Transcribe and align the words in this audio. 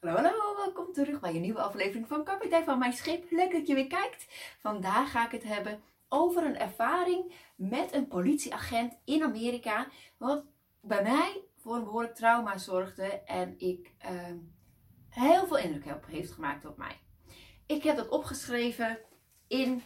Hallo, 0.00 0.16
hallo, 0.16 0.56
welkom 0.56 0.92
terug 0.92 1.20
bij 1.20 1.34
een 1.34 1.40
nieuwe 1.40 1.60
aflevering 1.60 2.08
van 2.08 2.24
Kapitein 2.24 2.64
van 2.64 2.78
Mijn 2.78 2.92
Schip. 2.92 3.30
Leuk 3.30 3.52
dat 3.52 3.66
je 3.66 3.74
weer 3.74 3.86
kijkt. 3.86 4.26
Vandaag 4.58 5.10
ga 5.10 5.26
ik 5.26 5.32
het 5.32 5.42
hebben 5.42 5.82
over 6.08 6.44
een 6.44 6.58
ervaring 6.58 7.32
met 7.56 7.92
een 7.92 8.08
politieagent 8.08 8.98
in 9.04 9.22
Amerika. 9.22 9.86
Wat 10.16 10.44
bij 10.80 11.02
mij 11.02 11.42
voor 11.56 11.74
een 11.74 11.84
behoorlijk 11.84 12.14
trauma 12.14 12.58
zorgde 12.58 13.04
en 13.24 13.54
ik 13.58 13.90
uh, 14.04 14.10
heel 15.08 15.46
veel 15.46 15.58
indruk 15.58 15.84
heb, 15.84 16.06
heeft 16.06 16.32
gemaakt 16.32 16.64
op 16.64 16.76
mij. 16.76 17.00
Ik 17.66 17.82
heb 17.82 17.96
dat 17.96 18.08
opgeschreven 18.08 18.98
in 19.46 19.82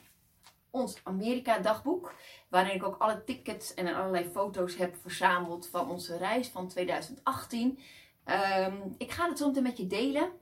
ons 0.71 1.01
Amerika 1.05 1.59
dagboek. 1.59 2.15
Waarin 2.49 2.75
ik 2.75 2.85
ook 2.85 2.97
alle 2.99 3.25
tickets 3.25 3.75
en 3.75 3.95
allerlei 3.95 4.31
foto's 4.33 4.77
heb 4.77 4.97
verzameld 4.97 5.69
van 5.69 5.91
onze 5.91 6.17
reis 6.17 6.49
van 6.49 6.69
2018. 6.69 7.79
Ehm, 8.25 8.77
ik 8.99 9.11
ga 9.11 9.29
het 9.29 9.39
zo 9.39 9.51
met 9.61 9.77
je 9.77 9.87
delen. 9.87 10.33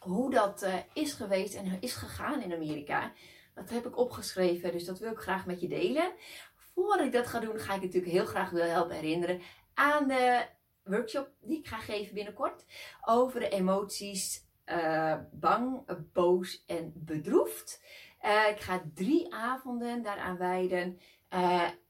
Hoe 0.00 0.30
dat 0.30 0.62
uh, 0.62 0.74
is 0.92 1.12
geweest 1.12 1.54
en 1.54 1.76
is 1.80 1.94
gegaan 1.94 2.42
in 2.42 2.52
Amerika. 2.52 3.12
Dat 3.54 3.70
heb 3.70 3.86
ik 3.86 3.98
opgeschreven, 3.98 4.72
dus 4.72 4.84
dat 4.84 4.98
wil 4.98 5.10
ik 5.10 5.18
graag 5.18 5.46
met 5.46 5.60
je 5.60 5.68
delen. 5.68 6.12
Voordat 6.54 7.06
ik 7.06 7.12
dat 7.12 7.26
ga 7.26 7.40
doen, 7.40 7.58
ga 7.58 7.74
ik 7.74 7.82
natuurlijk 7.82 8.12
heel 8.12 8.26
graag 8.26 8.50
willen 8.50 8.70
helpen 8.70 8.94
herinneren 8.94 9.40
aan 9.74 10.08
de 10.08 10.46
workshop 10.82 11.30
die 11.40 11.58
ik 11.58 11.66
ga 11.66 11.78
geven 11.78 12.14
binnenkort. 12.14 12.64
Over 13.04 13.40
de 13.40 13.48
emoties 13.48 14.44
uh, 14.66 15.16
bang, 15.32 15.82
boos 16.12 16.64
en 16.66 16.92
bedroefd. 16.94 17.82
Uh, 18.24 18.48
ik 18.48 18.60
ga 18.60 18.82
drie 18.94 19.34
avonden 19.34 20.02
daaraan 20.02 20.36
wijden. 20.36 21.00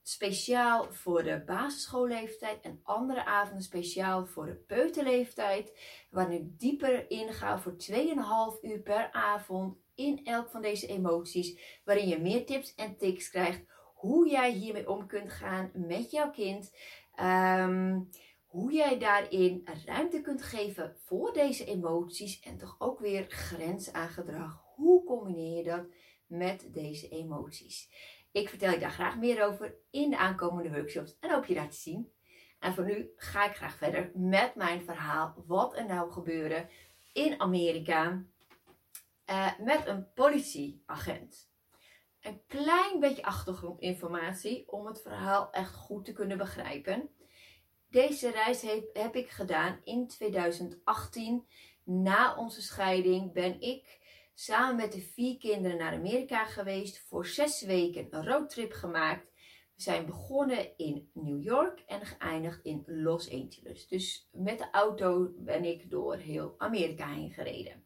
Speciaal 0.07 0.93
voor 0.93 1.23
de 1.23 1.43
basisschoolleeftijd 1.47 2.61
en 2.61 2.81
andere 2.83 3.25
avonden 3.25 3.63
speciaal 3.63 4.27
voor 4.27 4.47
de 4.47 4.55
peuterleeftijd. 4.55 5.79
Waarin 6.11 6.41
ik 6.41 6.59
dieper 6.61 7.11
inga 7.11 7.59
voor 7.59 7.77
2,5 7.91 8.61
uur 8.63 8.81
per 8.83 9.13
avond 9.13 9.77
in 9.95 10.21
elk 10.25 10.51
van 10.51 10.63
deze 10.63 10.87
emoties. 10.87 11.81
Waarin 11.85 12.09
je 12.09 12.19
meer 12.19 12.47
tips 12.47 12.75
en 12.75 12.97
tips 12.97 13.31
krijgt 13.31 13.65
hoe 13.95 14.29
jij 14.29 14.53
hiermee 14.53 14.91
om 14.91 15.07
kunt 15.07 15.33
gaan 15.33 15.71
met 15.75 16.11
jouw 16.11 16.31
kind. 16.31 16.75
Um, 17.21 18.11
hoe 18.47 18.73
jij 18.73 18.99
daarin 18.99 19.69
ruimte 19.85 20.21
kunt 20.21 20.43
geven 20.43 20.97
voor 21.05 21.33
deze 21.33 21.65
emoties 21.65 22.41
en 22.41 22.59
toch 22.59 22.77
ook 22.79 22.99
weer 22.99 23.25
grens 23.29 23.93
aan 23.93 24.09
gedrag. 24.09 24.63
Hoe 24.75 25.05
combineer 25.05 25.57
je 25.57 25.65
dat 25.65 25.87
met 26.27 26.69
deze 26.73 27.09
emoties? 27.09 27.89
Ik 28.35 28.49
vertel 28.49 28.71
je 28.71 28.79
daar 28.79 28.91
graag 28.91 29.17
meer 29.17 29.45
over 29.45 29.75
in 29.91 30.11
de 30.11 30.17
aankomende 30.17 30.71
workshops 30.71 31.17
en 31.21 31.31
hoop 31.31 31.45
je 31.45 31.55
daar 31.55 31.69
te 31.69 31.77
zien. 31.77 32.13
En 32.59 32.75
voor 32.75 32.85
nu 32.85 33.13
ga 33.17 33.45
ik 33.45 33.57
graag 33.57 33.77
verder 33.77 34.11
met 34.15 34.55
mijn 34.55 34.83
verhaal. 34.83 35.35
Wat 35.47 35.77
er 35.77 35.87
nou 35.87 36.13
gebeurde 36.13 36.69
in 37.13 37.41
Amerika 37.41 38.23
uh, 39.31 39.59
met 39.59 39.87
een 39.87 40.13
politieagent. 40.13 41.51
Een 42.21 42.43
klein 42.47 43.01
beetje 43.01 43.23
achtergrondinformatie 43.23 44.73
om 44.73 44.87
het 44.87 45.03
verhaal 45.03 45.51
echt 45.51 45.75
goed 45.75 46.05
te 46.05 46.13
kunnen 46.13 46.39
begrijpen. 46.39 47.11
Deze 47.89 48.31
reis 48.31 48.63
heb 48.93 49.17
ik 49.17 49.31
gedaan 49.31 49.81
in 49.85 50.09
2018. 50.09 51.47
Na 51.85 52.37
onze 52.37 52.63
scheiding 52.63 53.33
ben 53.33 53.61
ik 53.61 54.01
samen 54.35 54.77
met 54.77 54.93
de 54.93 55.01
vier 55.01 55.39
kinderen 55.39 55.79
naar 55.79 55.93
Amerika 55.93 56.45
geweest. 56.45 57.05
Voor 57.09 57.27
zes 57.27 57.63
weken 57.63 58.07
een 58.11 58.27
roadtrip 58.27 58.73
gemaakt. 58.73 59.33
We 59.75 59.83
zijn 59.83 60.07
begonnen 60.07 60.77
in 60.77 61.11
New 61.13 61.43
York 61.43 61.81
en 61.87 62.07
geëindigd 62.07 62.65
in 62.65 62.83
Los 62.87 63.33
Angeles. 63.33 63.89
Dus 63.89 64.29
met 64.33 64.59
de 64.59 64.71
auto 64.71 65.33
ben 65.37 65.65
ik 65.65 65.91
door 65.91 66.17
heel 66.17 66.55
Amerika 66.59 67.09
heen 67.09 67.33
gereden. 67.33 67.85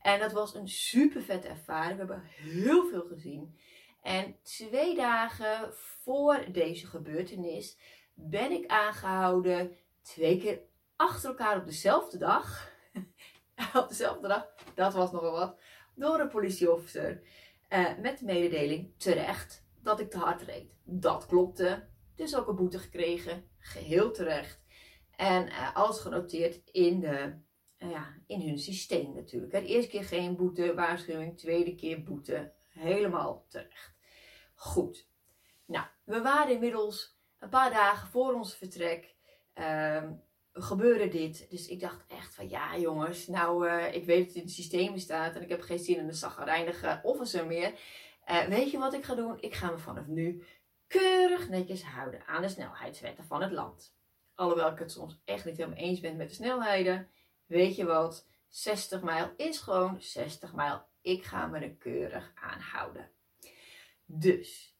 En 0.00 0.18
dat 0.20 0.32
was 0.32 0.54
een 0.54 0.68
super 0.68 1.22
vette 1.22 1.48
ervaring. 1.48 1.92
We 1.92 1.98
hebben 1.98 2.22
heel 2.24 2.88
veel 2.88 3.06
gezien. 3.06 3.58
En 4.02 4.36
twee 4.42 4.94
dagen 4.94 5.74
voor 5.74 6.44
deze 6.52 6.86
gebeurtenis 6.86 7.78
ben 8.14 8.50
ik 8.50 8.66
aangehouden 8.66 9.76
twee 10.02 10.38
keer 10.38 10.60
achter 10.96 11.28
elkaar 11.28 11.58
op 11.58 11.66
dezelfde 11.66 12.18
dag. 12.18 12.70
op 13.82 13.88
dezelfde 13.88 14.28
dag, 14.28 14.54
dat 14.74 14.94
was 14.94 15.12
nogal 15.12 15.32
wat. 15.32 15.56
Door 15.94 16.20
een 16.20 16.28
politieofficer 16.28 17.22
met 18.00 18.18
de 18.18 18.24
mededeling 18.24 18.92
terecht 18.96 19.64
dat 19.82 20.00
ik 20.00 20.10
te 20.10 20.18
hard 20.18 20.42
reed. 20.42 20.70
Dat 20.84 21.26
klopte. 21.26 21.86
Dus 22.14 22.36
ook 22.36 22.48
een 22.48 22.56
boete 22.56 22.78
gekregen. 22.78 23.44
Geheel 23.58 24.12
terecht. 24.12 24.60
En 25.16 25.46
uh, 25.46 25.76
alles 25.76 25.98
genoteerd 25.98 26.70
in, 26.70 27.00
de, 27.00 27.34
uh, 27.78 27.90
ja, 27.90 28.14
in 28.26 28.40
hun 28.40 28.58
systeem 28.58 29.14
natuurlijk. 29.14 29.52
Eerste 29.52 29.90
keer 29.90 30.04
geen 30.04 30.36
boete, 30.36 30.74
waarschuwing. 30.74 31.38
Tweede 31.38 31.74
keer 31.74 32.02
boete. 32.02 32.52
Helemaal 32.68 33.44
terecht. 33.48 33.94
Goed. 34.54 35.08
Nou, 35.66 35.86
we 36.04 36.20
waren 36.20 36.52
inmiddels 36.52 37.18
een 37.38 37.48
paar 37.48 37.70
dagen 37.70 38.08
voor 38.08 38.34
ons 38.34 38.54
vertrek 38.54 39.14
um, 39.54 40.22
gebeurde 40.52 41.08
dit. 41.08 41.50
Dus 41.50 41.68
ik 41.68 41.80
dacht 41.80 42.04
echt 42.06 42.34
van 42.34 42.48
ja 42.48 42.78
jongens, 42.78 43.26
nou 43.26 43.68
uh, 43.68 43.94
ik 43.94 44.04
weet 44.04 44.18
dat 44.18 44.26
het 44.26 44.36
in 44.36 44.42
het 44.42 44.50
systeem 44.50 44.98
staat 44.98 45.34
en 45.34 45.42
ik 45.42 45.48
heb 45.48 45.60
geen 45.60 45.78
zin 45.78 45.98
in 45.98 46.08
een 46.08 46.14
zagrijnige 46.14 47.00
officer 47.02 47.46
meer. 47.46 47.74
Uh, 48.30 48.44
weet 48.44 48.70
je 48.70 48.78
wat 48.78 48.94
ik 48.94 49.04
ga 49.04 49.14
doen? 49.14 49.40
Ik 49.40 49.54
ga 49.54 49.70
me 49.70 49.78
vanaf 49.78 50.06
nu 50.06 50.44
keurig 50.86 51.48
netjes 51.48 51.82
houden 51.82 52.26
aan 52.26 52.42
de 52.42 52.48
snelheidswetten 52.48 53.24
van 53.24 53.42
het 53.42 53.52
land. 53.52 53.94
Alhoewel 54.34 54.70
ik 54.70 54.78
het 54.78 54.92
soms 54.92 55.20
echt 55.24 55.44
niet 55.44 55.56
helemaal 55.56 55.78
eens 55.78 56.00
ben 56.00 56.16
met 56.16 56.28
de 56.28 56.34
snelheden. 56.34 57.10
Weet 57.46 57.76
je 57.76 57.84
wat? 57.84 58.26
60 58.48 59.02
mijl 59.02 59.32
is 59.36 59.58
gewoon 59.58 59.96
60 60.00 60.54
mijl. 60.54 60.82
Ik 61.00 61.24
ga 61.24 61.46
me 61.46 61.58
er 61.58 61.74
keurig 61.74 62.32
aan 62.34 62.60
houden. 62.60 63.10
Dus, 64.04 64.76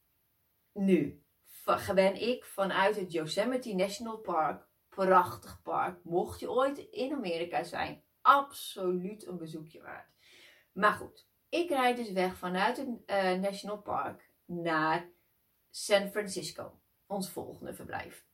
nu 0.71 1.23
ben 1.93 2.21
ik 2.21 2.45
vanuit 2.45 2.95
het 2.95 3.11
Yosemite 3.11 3.75
National 3.75 4.17
Park, 4.17 4.67
prachtig 4.95 5.61
park, 5.61 6.03
mocht 6.03 6.39
je 6.39 6.51
ooit 6.51 6.77
in 6.77 7.13
Amerika 7.13 7.63
zijn, 7.63 8.03
absoluut 8.21 9.27
een 9.27 9.37
bezoekje 9.37 9.81
waard. 9.81 10.09
Maar 10.71 10.93
goed, 10.93 11.27
ik 11.49 11.69
rijd 11.69 11.97
dus 11.97 12.11
weg 12.11 12.37
vanuit 12.37 12.77
het 12.77 12.87
uh, 12.87 13.33
National 13.33 13.81
Park 13.81 14.31
naar 14.45 15.09
San 15.69 16.09
Francisco, 16.09 16.79
ons 17.05 17.29
volgende 17.29 17.73
verblijf. 17.73 18.25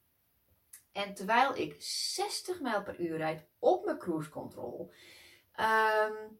En 0.92 1.14
terwijl 1.14 1.56
ik 1.56 1.76
60 1.80 2.62
mijl 2.62 2.84
per 2.84 3.00
uur 3.00 3.18
rijd 3.18 3.48
op 3.60 3.86
mijn 3.86 3.98
cruise 3.98 4.30
control, 4.30 4.92
um, 5.60 6.40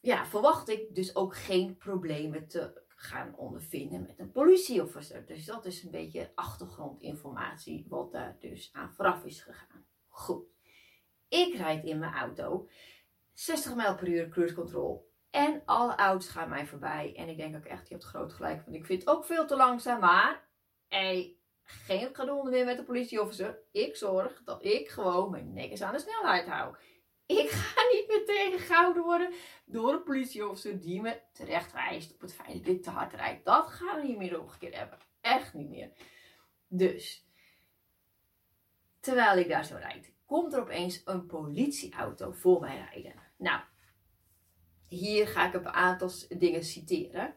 ja, 0.00 0.26
verwacht 0.26 0.68
ik 0.68 0.94
dus 0.94 1.16
ook 1.16 1.36
geen 1.36 1.76
problemen 1.76 2.48
te 2.48 2.82
gaan 3.00 3.34
ondervinden 3.36 4.02
met 4.02 4.18
een 4.18 4.32
politieofficer. 4.32 5.26
Dus 5.26 5.44
dat 5.44 5.64
is 5.64 5.82
een 5.82 5.90
beetje 5.90 6.30
achtergrondinformatie 6.34 7.86
wat 7.88 8.12
daar 8.12 8.36
dus 8.40 8.70
aan 8.72 8.92
vooraf 8.92 9.24
is 9.24 9.40
gegaan. 9.40 9.86
Goed. 10.08 10.44
Ik 11.28 11.54
rijd 11.54 11.84
in 11.84 11.98
mijn 11.98 12.12
auto 12.12 12.68
60 13.32 13.74
mijl 13.74 13.94
per 13.94 14.08
uur 14.08 14.28
cruise 14.28 14.54
control. 14.54 15.12
En 15.30 15.62
alle 15.64 15.94
auto's 15.94 16.28
gaan 16.28 16.48
mij 16.48 16.66
voorbij. 16.66 17.14
En 17.16 17.28
ik 17.28 17.36
denk 17.36 17.56
ook 17.56 17.64
echt, 17.64 17.88
je 17.88 17.94
hebt 17.94 18.06
groot 18.06 18.32
gelijk. 18.32 18.64
Want 18.64 18.76
ik 18.76 18.86
vind 18.86 19.00
het 19.00 19.10
ook 19.10 19.24
veel 19.24 19.46
te 19.46 19.56
langzaam. 19.56 20.00
Maar, 20.00 20.48
hey, 20.88 21.36
geen 21.62 22.14
gedonde 22.14 22.50
meer 22.50 22.64
met 22.64 22.76
de 22.76 22.84
politieofficer. 22.84 23.58
Ik 23.72 23.96
zorg 23.96 24.42
dat 24.44 24.64
ik 24.64 24.88
gewoon 24.88 25.30
mijn 25.30 25.52
nek 25.52 25.80
aan 25.80 25.92
de 25.92 25.98
snelheid 25.98 26.46
hou. 26.46 26.76
Ik 27.42 27.50
ga 27.50 27.82
niet 27.92 28.08
meer 28.08 28.24
tegengehouden 28.26 29.02
worden 29.02 29.32
door 29.64 29.92
een 29.92 30.02
politieofficer 30.02 30.80
die 30.80 31.00
me 31.00 31.20
terecht 31.32 31.72
wijst 31.72 32.14
op 32.14 32.20
het 32.20 32.34
feit 32.34 32.64
dat 32.64 32.74
ik 32.74 32.82
te 32.82 32.90
hard 32.90 33.12
rijd. 33.12 33.44
Dat 33.44 33.66
gaan 33.66 34.00
we 34.00 34.06
niet 34.06 34.18
meer 34.18 34.40
keer 34.58 34.78
hebben. 34.78 34.98
Echt 35.20 35.54
niet 35.54 35.68
meer. 35.68 35.90
Dus, 36.68 37.26
terwijl 39.00 39.38
ik 39.38 39.48
daar 39.48 39.64
zo 39.64 39.76
rijd, 39.76 40.12
komt 40.26 40.52
er 40.52 40.60
opeens 40.60 41.02
een 41.04 41.26
politieauto 41.26 42.32
voor 42.32 42.60
mij 42.60 42.88
rijden. 42.90 43.14
Nou, 43.36 43.60
hier 44.88 45.28
ga 45.28 45.46
ik 45.46 45.54
een 45.54 45.68
aantal 45.68 46.10
dingen 46.28 46.64
citeren 46.64 47.34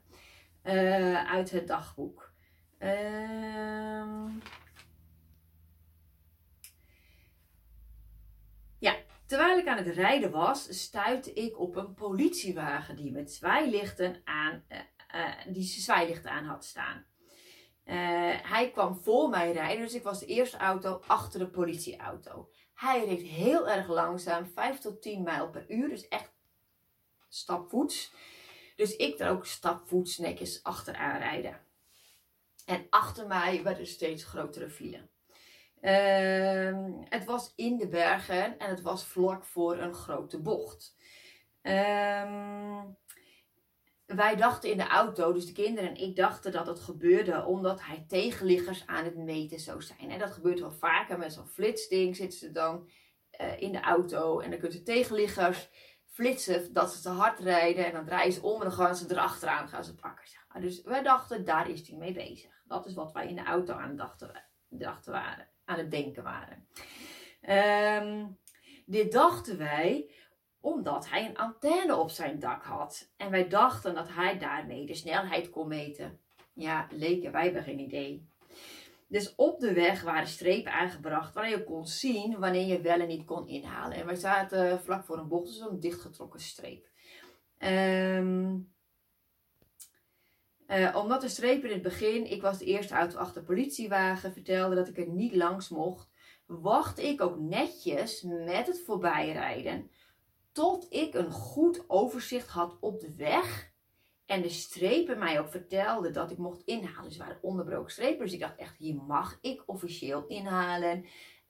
uh, 0.63 1.31
uit 1.31 1.51
het 1.51 1.67
dagboek. 1.67 2.33
Uh, 2.79 4.25
Terwijl 9.31 9.57
ik 9.57 9.67
aan 9.67 9.77
het 9.77 9.87
rijden 9.87 10.31
was, 10.31 10.81
stuitte 10.81 11.33
ik 11.33 11.59
op 11.59 11.75
een 11.75 11.93
politiewagen 11.93 12.95
die 12.95 13.11
met 13.11 13.31
zwaailichten 13.31 14.21
aan, 14.23 14.63
uh, 15.15 15.53
die 15.53 15.63
zwaailichten 15.63 16.31
aan 16.31 16.45
had 16.45 16.65
staan. 16.65 17.05
Uh, 17.85 17.95
hij 18.41 18.71
kwam 18.71 18.95
voor 18.95 19.29
mij 19.29 19.51
rijden, 19.51 19.83
dus 19.83 19.93
ik 19.93 20.03
was 20.03 20.19
de 20.19 20.25
eerste 20.25 20.57
auto 20.57 21.01
achter 21.07 21.39
de 21.39 21.49
politieauto. 21.49 22.49
Hij 22.73 23.05
reed 23.05 23.21
heel 23.21 23.69
erg 23.69 23.87
langzaam, 23.87 24.45
5 24.45 24.79
tot 24.79 25.01
10 25.01 25.23
mijl 25.23 25.49
per 25.49 25.65
uur, 25.71 25.89
dus 25.89 26.07
echt 26.07 26.31
stapvoets. 27.29 28.13
Dus 28.75 28.95
ik 28.95 29.19
er 29.19 29.29
ook 29.29 29.45
stapvoets 29.45 30.17
netjes 30.17 30.63
achteraan 30.63 31.17
rijden. 31.17 31.59
En 32.65 32.87
achter 32.89 33.27
mij 33.27 33.63
werden 33.63 33.87
steeds 33.87 34.23
grotere 34.23 34.69
file. 34.69 35.10
Ehm, 35.81 36.91
het 37.09 37.25
was 37.25 37.53
in 37.55 37.77
de 37.77 37.87
bergen 37.87 38.59
en 38.59 38.69
het 38.69 38.81
was 38.81 39.05
vlak 39.05 39.45
voor 39.45 39.77
een 39.77 39.93
grote 39.93 40.41
bocht. 40.41 40.95
Ehm, 41.61 42.83
wij 44.05 44.35
dachten 44.35 44.71
in 44.71 44.77
de 44.77 44.87
auto, 44.87 45.33
dus 45.33 45.45
de 45.45 45.51
kinderen 45.51 45.89
en 45.89 46.01
ik 46.01 46.15
dachten 46.15 46.51
dat 46.51 46.67
het 46.67 46.79
gebeurde 46.79 47.45
omdat 47.45 47.81
hij 47.81 48.05
tegenliggers 48.07 48.87
aan 48.87 49.03
het 49.03 49.15
meten 49.15 49.59
zou 49.59 49.81
zijn. 49.81 50.11
En 50.11 50.19
dat 50.19 50.31
gebeurt 50.31 50.59
wel 50.59 50.71
vaker 50.71 51.17
met 51.17 51.33
zo'n 51.33 51.47
flitsding. 51.47 52.15
Zitten 52.15 52.39
ze 52.39 52.51
dan 52.51 52.89
uh, 53.41 53.61
in 53.61 53.71
de 53.71 53.81
auto 53.81 54.39
en 54.39 54.49
dan 54.49 54.59
kunnen 54.59 54.77
ze 54.77 54.83
tegenliggers 54.83 55.69
flitsen 56.05 56.73
dat 56.73 56.93
ze 56.93 57.01
te 57.01 57.09
hard 57.09 57.39
rijden. 57.39 57.85
En 57.85 57.91
dan 57.91 58.05
draaien 58.05 58.33
ze 58.33 58.41
om 58.41 58.61
en 58.61 58.67
dan 58.67 58.77
gaan 58.77 58.95
ze 58.95 59.11
erachteraan 59.11 59.67
gaan 59.67 59.83
ze 59.83 59.95
pakken. 59.95 60.29
Dus 60.59 60.81
wij 60.81 61.03
dachten, 61.03 61.45
daar 61.45 61.69
is 61.69 61.87
hij 61.87 61.97
mee 61.97 62.13
bezig. 62.13 62.61
Dat 62.65 62.85
is 62.85 62.93
wat 62.93 63.11
wij 63.11 63.27
in 63.27 63.35
de 63.35 63.43
auto 63.43 63.73
aan, 63.73 63.95
dachten, 63.95 64.43
dachten 64.69 65.11
waren, 65.11 65.47
aan 65.65 65.77
het 65.77 65.91
denken 65.91 66.23
waren. 66.23 66.67
Um, 68.03 68.37
dit 68.85 69.11
dachten 69.11 69.57
wij 69.57 70.09
omdat 70.59 71.09
hij 71.09 71.25
een 71.25 71.37
antenne 71.37 71.95
op 71.95 72.09
zijn 72.09 72.39
dak 72.39 72.63
had. 72.63 73.11
En 73.17 73.31
wij 73.31 73.47
dachten 73.47 73.95
dat 73.95 74.07
hij 74.09 74.37
daarmee 74.37 74.85
de 74.85 74.95
snelheid 74.95 75.49
kon 75.49 75.67
meten. 75.67 76.19
Ja, 76.53 76.87
leken, 76.91 77.31
wij 77.31 77.43
hebben 77.43 77.63
geen 77.63 77.79
idee. 77.79 78.29
Dus 79.07 79.35
op 79.35 79.59
de 79.59 79.73
weg 79.73 80.01
waren 80.01 80.27
strepen 80.27 80.71
aangebracht 80.71 81.33
waar 81.33 81.49
je 81.49 81.63
kon 81.63 81.87
zien 81.87 82.39
wanneer 82.39 82.65
je 82.65 82.81
wel 82.81 82.99
en 82.99 83.07
niet 83.07 83.25
kon 83.25 83.47
inhalen. 83.47 83.97
En 83.97 84.05
wij 84.05 84.15
zaten 84.15 84.81
vlak 84.81 85.03
voor 85.03 85.17
een 85.17 85.27
bocht, 85.27 85.47
dus 85.47 85.59
een 85.59 85.79
dichtgetrokken 85.79 86.39
streep. 86.39 86.87
Um, 87.59 88.73
uh, 90.71 90.95
omdat 90.95 91.21
de 91.21 91.27
streep 91.27 91.63
in 91.63 91.71
het 91.71 91.81
begin, 91.81 92.31
ik 92.31 92.41
was 92.41 92.57
de 92.57 92.65
eerste 92.65 92.93
auto 92.93 93.17
achter 93.17 93.43
politiewagen, 93.43 94.33
vertelde 94.33 94.75
dat 94.75 94.87
ik 94.87 94.97
er 94.97 95.09
niet 95.09 95.35
langs 95.35 95.69
mocht, 95.69 96.09
wachtte 96.45 97.07
ik 97.07 97.21
ook 97.21 97.39
netjes 97.39 98.21
met 98.21 98.67
het 98.67 98.81
voorbijrijden 98.85 99.89
tot 100.51 100.85
ik 100.89 101.13
een 101.13 101.31
goed 101.31 101.83
overzicht 101.87 102.47
had 102.47 102.77
op 102.79 102.99
de 102.99 103.15
weg. 103.15 103.69
En 104.25 104.41
de 104.41 104.49
strepen 104.49 105.19
mij 105.19 105.39
ook 105.39 105.49
vertelden 105.49 106.13
dat 106.13 106.31
ik 106.31 106.37
mocht 106.37 106.61
inhalen. 106.65 107.11
Ze 107.11 107.19
waren 107.19 107.39
onderbroken 107.41 107.91
strepen. 107.91 108.25
Dus 108.25 108.33
ik 108.33 108.39
dacht 108.39 108.57
echt, 108.57 108.77
hier 108.77 108.95
mag 108.95 109.37
ik 109.41 109.63
officieel 109.65 110.25
inhalen. 110.27 111.05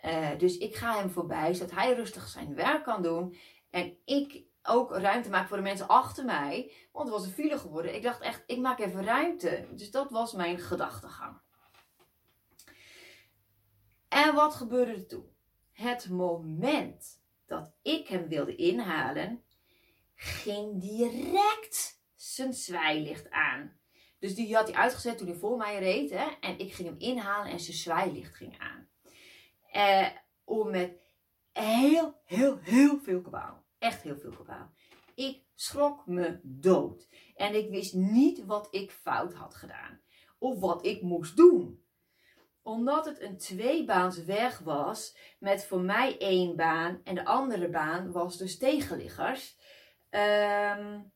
Uh, 0.06 0.30
dus 0.38 0.58
ik 0.58 0.76
ga 0.76 0.98
hem 0.98 1.10
voorbij, 1.10 1.54
zodat 1.54 1.76
hij 1.76 1.94
rustig 1.94 2.28
zijn 2.28 2.56
werk 2.56 2.84
kan 2.84 3.02
doen. 3.02 3.36
En 3.70 3.98
ik 4.06 4.44
ook 4.64 4.96
ruimte 4.96 5.30
maak 5.30 5.48
voor 5.48 5.58
de 5.58 5.64
mensen 5.64 5.88
achter 5.88 6.26
mij. 6.26 6.72
Want 6.92 7.08
het 7.08 7.18
was 7.18 7.26
een 7.26 7.34
file 7.34 7.58
geworden. 7.58 7.96
Ik 7.96 8.04
dacht 8.04 8.22
echt, 8.22 8.44
ik 8.46 8.60
maak 8.60 8.80
even 8.80 9.04
ruimte. 9.04 9.68
Dus 9.72 9.92
dat 9.92 10.12
was 10.12 10.34
mijn 10.34 10.60
gedachtegang. 10.60 11.40
En 14.08 14.34
wat 14.34 14.56
gebeurde 14.56 14.92
er 14.92 15.08
toen? 15.08 15.36
Het 15.72 16.10
moment 16.10 17.22
dat 17.46 17.72
ik 17.82 18.08
hem 18.08 18.28
wilde 18.28 18.56
inhalen, 18.56 19.44
ging 20.16 20.82
direct 20.82 22.02
zijn 22.16 22.54
zwaailicht 22.54 23.30
aan. 23.30 23.80
Dus 24.20 24.36
die 24.36 24.56
had 24.56 24.68
hij 24.68 24.78
uitgezet 24.78 25.18
toen 25.18 25.28
hij 25.28 25.36
voor 25.36 25.58
mij 25.58 25.80
reed. 25.80 26.10
Hè? 26.10 26.28
En 26.40 26.60
ik 26.60 26.74
ging 26.74 26.88
hem 26.88 27.00
inhalen 27.00 27.52
en 27.52 27.60
zijn 27.60 27.78
zwaailicht 27.78 28.36
ging 28.36 28.60
aan. 28.60 28.90
Eh, 29.72 30.08
om 30.44 30.72
met 30.72 31.00
heel, 31.52 32.22
heel, 32.26 32.58
heel 32.62 33.00
veel 33.00 33.22
kabaal. 33.22 33.64
Echt 33.82 34.02
heel 34.02 34.18
veel 34.18 34.32
kabaal. 34.32 34.72
Ik 35.16 35.42
schrok 35.56 36.08
me 36.08 36.40
dood. 36.44 37.08
En 37.36 37.56
ik 37.56 37.70
wist 37.70 37.94
niet 37.94 38.46
wat 38.46 38.68
ik 38.72 38.92
fout 38.92 39.34
had 39.34 39.56
gedaan. 39.56 40.02
Of 40.38 40.60
wat 40.60 40.86
ik 40.86 41.02
moest 41.02 41.38
doen 41.38 41.82
omdat 42.64 43.06
het 43.06 43.22
een 43.22 43.38
tweebaans 43.38 44.24
weg 44.24 44.60
was, 44.60 45.16
met 45.40 45.66
voor 45.66 45.82
mij 45.82 46.18
één 46.18 46.56
baan 46.56 47.02
en 47.04 47.16
de 47.16 47.26
andere 47.26 47.70
baan 47.70 48.12
was 48.12 48.38
dus 48.38 48.58
tegenliggers, 48.58 49.58
um, 50.10 51.12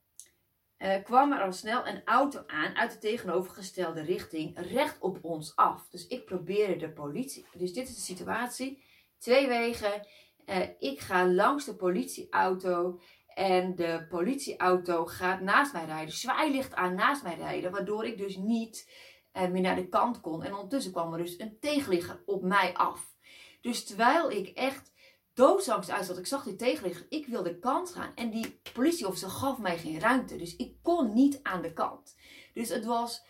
kwam 1.03 1.31
er 1.31 1.41
al 1.41 1.51
snel 1.51 1.87
een 1.87 2.01
auto 2.05 2.43
aan 2.47 2.75
uit 2.75 2.91
de 2.91 2.97
tegenovergestelde 2.97 4.01
richting, 4.01 4.59
recht 4.71 4.99
op 4.99 5.17
ons 5.21 5.55
af. 5.55 5.89
Dus 5.89 6.07
ik 6.07 6.25
probeerde 6.25 6.75
de 6.75 6.89
politie. 6.89 7.45
Dus 7.53 7.73
dit 7.73 7.87
is 7.87 7.95
de 7.95 8.01
situatie: 8.01 8.83
twee 9.17 9.47
wegen. 9.47 10.07
Uh, 10.45 10.57
ik 10.79 10.99
ga 10.99 11.27
langs 11.27 11.65
de 11.65 11.75
politieauto. 11.75 12.99
En 13.27 13.75
de 13.75 14.05
politieauto 14.09 15.05
gaat 15.05 15.41
naast 15.41 15.73
mij 15.73 15.85
rijden, 15.85 16.13
zwaailicht 16.13 16.75
aan 16.75 16.95
naast 16.95 17.23
mij 17.23 17.35
rijden, 17.35 17.71
waardoor 17.71 18.05
ik 18.05 18.17
dus 18.17 18.35
niet 18.37 18.91
uh, 19.33 19.47
meer 19.47 19.61
naar 19.61 19.75
de 19.75 19.87
kant 19.87 20.21
kon. 20.21 20.43
En 20.43 20.53
ondertussen 20.53 20.91
kwam 20.91 21.13
er 21.13 21.17
dus 21.17 21.39
een 21.39 21.59
tegenligger 21.59 22.23
op 22.25 22.43
mij 22.43 22.73
af. 22.73 23.15
Dus 23.61 23.85
terwijl 23.85 24.31
ik 24.31 24.47
echt 24.47 24.93
doodsangst 25.33 25.89
uit 25.89 26.05
zat, 26.05 26.17
ik 26.17 26.27
zag 26.27 26.43
die 26.43 26.55
tegenligger, 26.55 27.05
ik 27.09 27.27
wilde 27.27 27.49
de 27.49 27.59
kant 27.59 27.89
gaan. 27.89 28.11
En 28.15 28.29
die 28.29 28.59
politieofficer 28.73 29.29
gaf 29.29 29.57
mij 29.57 29.77
geen 29.77 29.99
ruimte. 29.99 30.35
Dus 30.35 30.55
ik 30.55 30.75
kon 30.81 31.13
niet 31.13 31.39
aan 31.43 31.61
de 31.61 31.73
kant. 31.73 32.15
Dus 32.53 32.69
het 32.69 32.85
was, 32.85 33.25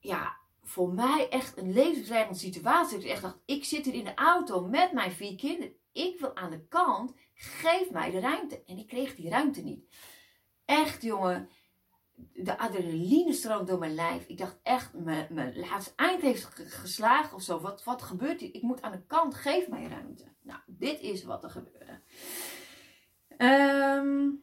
ja, 0.00 0.36
voor 0.62 0.92
mij 0.92 1.28
echt 1.28 1.56
een 1.56 1.72
levensbedreigende 1.72 2.38
situatie. 2.38 2.98
Ik 2.98 3.20
dacht, 3.20 3.38
ik 3.44 3.64
zit 3.64 3.84
hier 3.84 3.94
in 3.94 4.04
de 4.04 4.14
auto 4.14 4.60
met 4.66 4.92
mijn 4.92 5.12
vier 5.12 5.36
kinderen. 5.36 5.78
Ik 5.92 6.20
wil 6.20 6.36
aan 6.36 6.50
de 6.50 6.66
kant. 6.68 7.14
Geef 7.34 7.90
mij 7.90 8.10
de 8.10 8.20
ruimte. 8.20 8.62
En 8.64 8.78
ik 8.78 8.86
kreeg 8.86 9.14
die 9.14 9.30
ruimte 9.30 9.62
niet. 9.62 9.94
Echt, 10.64 11.02
jongen 11.02 11.48
de 12.32 12.58
adrenaline 12.58 13.32
stroomt 13.32 13.68
door 13.68 13.78
mijn 13.78 13.94
lijf. 13.94 14.26
Ik 14.26 14.38
dacht 14.38 14.58
echt, 14.62 14.94
mijn, 14.94 15.56
laatste 15.56 15.92
eind 15.96 16.22
heeft 16.22 16.44
geslagen 16.54 17.36
of 17.36 17.42
zo. 17.42 17.60
Wat, 17.60 17.84
wat 17.84 18.02
gebeurt 18.02 18.40
hier? 18.40 18.54
Ik 18.54 18.62
moet 18.62 18.82
aan 18.82 18.92
de 18.92 19.06
kant, 19.06 19.34
geef 19.34 19.68
mij 19.68 19.86
ruimte. 19.86 20.24
Nou, 20.42 20.60
dit 20.66 21.00
is 21.00 21.24
wat 21.24 21.44
er 21.44 21.50
gebeurde. 21.50 22.00
Um, 23.38 24.42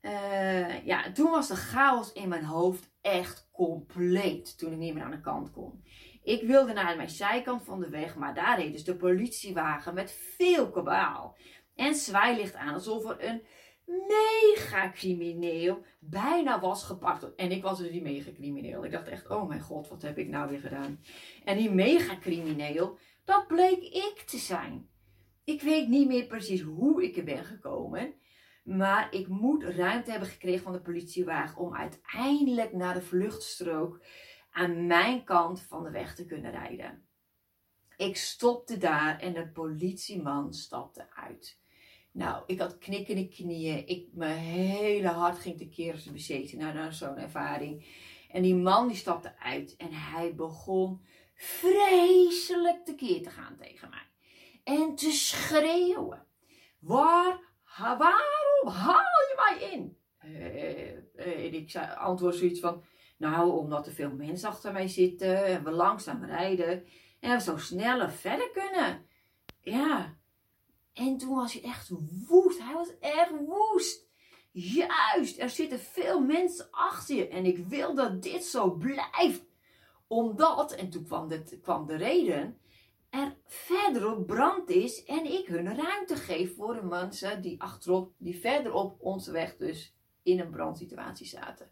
uh, 0.00 0.86
ja, 0.86 1.12
toen 1.12 1.30
was 1.30 1.48
de 1.48 1.56
chaos 1.56 2.12
in 2.12 2.28
mijn 2.28 2.44
hoofd 2.44 2.90
echt 3.00 3.48
compleet. 3.52 4.58
Toen 4.58 4.72
ik 4.72 4.78
niet 4.78 4.94
meer 4.94 5.02
aan 5.02 5.10
de 5.10 5.20
kant 5.20 5.50
kon. 5.50 5.84
Ik 6.22 6.42
wilde 6.42 6.72
naar 6.72 6.96
mijn 6.96 7.10
zijkant 7.10 7.64
van 7.64 7.80
de 7.80 7.88
weg, 7.88 8.16
maar 8.16 8.34
daar 8.34 8.60
reed 8.60 8.72
dus 8.72 8.84
de 8.84 8.96
politiewagen 8.96 9.94
met 9.94 10.12
veel 10.36 10.70
kabaal. 10.70 11.36
En 11.74 11.94
zwaailicht 11.94 12.54
aan, 12.54 12.74
alsof 12.74 13.10
er 13.10 13.24
een 13.24 13.42
mega 13.86 14.90
crimineel 14.90 15.84
bijna 15.98 16.60
was 16.60 16.84
gepakt. 16.84 17.34
En 17.34 17.50
ik 17.50 17.62
was 17.62 17.78
dus 17.78 17.90
die 17.90 18.02
mega 18.02 18.32
crimineel. 18.32 18.84
Ik 18.84 18.90
dacht 18.90 19.08
echt, 19.08 19.28
oh 19.28 19.48
mijn 19.48 19.60
god, 19.60 19.88
wat 19.88 20.02
heb 20.02 20.18
ik 20.18 20.28
nou 20.28 20.50
weer 20.50 20.60
gedaan? 20.60 21.00
En 21.44 21.56
die 21.56 21.70
mega 21.70 22.18
crimineel, 22.18 22.98
dat 23.24 23.46
bleek 23.46 23.82
ik 23.82 24.22
te 24.26 24.38
zijn. 24.38 24.88
Ik 25.44 25.62
weet 25.62 25.88
niet 25.88 26.06
meer 26.06 26.26
precies 26.26 26.60
hoe 26.60 27.04
ik 27.04 27.16
er 27.16 27.24
ben 27.24 27.44
gekomen. 27.44 28.14
Maar 28.64 29.14
ik 29.14 29.28
moet 29.28 29.64
ruimte 29.64 30.10
hebben 30.10 30.28
gekregen 30.28 30.62
van 30.62 30.72
de 30.72 30.80
politiewagen 30.80 31.56
om 31.58 31.74
uiteindelijk 31.74 32.72
naar 32.72 32.94
de 32.94 33.02
vluchtstrook 33.02 34.02
aan 34.52 34.86
mijn 34.86 35.24
kant 35.24 35.62
van 35.62 35.82
de 35.82 35.90
weg 35.90 36.14
te 36.14 36.26
kunnen 36.26 36.50
rijden. 36.50 37.06
Ik 37.96 38.16
stopte 38.16 38.76
daar 38.76 39.20
en 39.20 39.32
de 39.32 39.48
politieman 39.48 40.54
stapte 40.54 41.06
uit. 41.14 41.60
Nou, 42.12 42.42
ik 42.46 42.58
had 42.58 42.78
knikkende 42.78 43.28
knieën. 43.28 43.86
Ik, 43.86 44.08
mijn 44.12 44.38
hele 44.38 45.08
hart 45.08 45.38
ging 45.38 45.58
tekeer 45.58 45.92
als 45.92 46.12
bezeten 46.12 46.58
naar 46.58 46.92
zo'n 46.92 47.16
ervaring. 47.16 47.86
En 48.30 48.42
die 48.42 48.54
man 48.54 48.88
die 48.88 48.96
stapte 48.96 49.38
uit 49.38 49.76
en 49.76 49.92
hij 49.92 50.34
begon 50.34 51.04
vreselijk 51.34 52.84
tekeer 52.84 53.22
te 53.22 53.30
gaan 53.30 53.56
tegen 53.56 53.88
mij. 53.88 54.06
En 54.64 54.94
te 54.94 55.10
schreeuwen. 55.10 56.26
Waar, 56.78 57.40
waarom 57.78 58.68
haal 58.68 59.20
je 59.28 59.34
mij 59.36 59.70
in? 59.70 59.96
Uh, 60.24 61.44
en 61.46 61.54
ik 61.54 61.70
zei, 61.70 61.94
antwoord 61.94 62.34
zoiets 62.34 62.60
van, 62.60 62.82
nou, 63.22 63.50
omdat 63.50 63.86
er 63.86 63.92
veel 63.92 64.10
mensen 64.10 64.48
achter 64.48 64.72
mij 64.72 64.88
zitten 64.88 65.44
en 65.44 65.64
we 65.64 65.70
langzaam 65.70 66.24
rijden 66.24 66.84
en 67.20 67.36
we 67.36 67.42
zo 67.42 67.56
sneller 67.56 68.10
verder 68.10 68.50
kunnen. 68.50 69.06
Ja, 69.60 70.16
en 70.92 71.16
toen 71.16 71.34
was 71.34 71.52
hij 71.52 71.62
echt 71.62 71.90
woest. 72.28 72.58
Hij 72.58 72.74
was 72.74 72.98
echt 73.00 73.30
woest. 73.46 74.10
Juist, 74.52 75.38
er 75.38 75.50
zitten 75.50 75.78
veel 75.78 76.20
mensen 76.20 76.68
achter 76.70 77.16
je. 77.16 77.28
En 77.28 77.44
ik 77.44 77.66
wil 77.66 77.94
dat 77.94 78.22
dit 78.22 78.44
zo 78.44 78.70
blijft. 78.70 79.44
Omdat, 80.06 80.72
en 80.72 80.90
toen 80.90 81.04
kwam 81.04 81.28
de, 81.28 81.58
kwam 81.62 81.86
de 81.86 81.96
reden, 81.96 82.58
er 83.10 83.36
verderop 83.46 84.26
brand 84.26 84.70
is 84.70 85.04
en 85.04 85.24
ik 85.32 85.46
hun 85.46 85.76
ruimte 85.76 86.16
geef 86.16 86.56
voor 86.56 86.74
de 86.74 86.82
mensen 86.82 87.42
die 87.42 87.62
achterop, 87.62 88.12
die 88.16 88.40
verderop 88.40 88.96
onze 89.00 89.32
weg 89.32 89.56
dus 89.56 89.94
in 90.22 90.40
een 90.40 90.50
brandsituatie 90.50 91.26
zaten. 91.26 91.70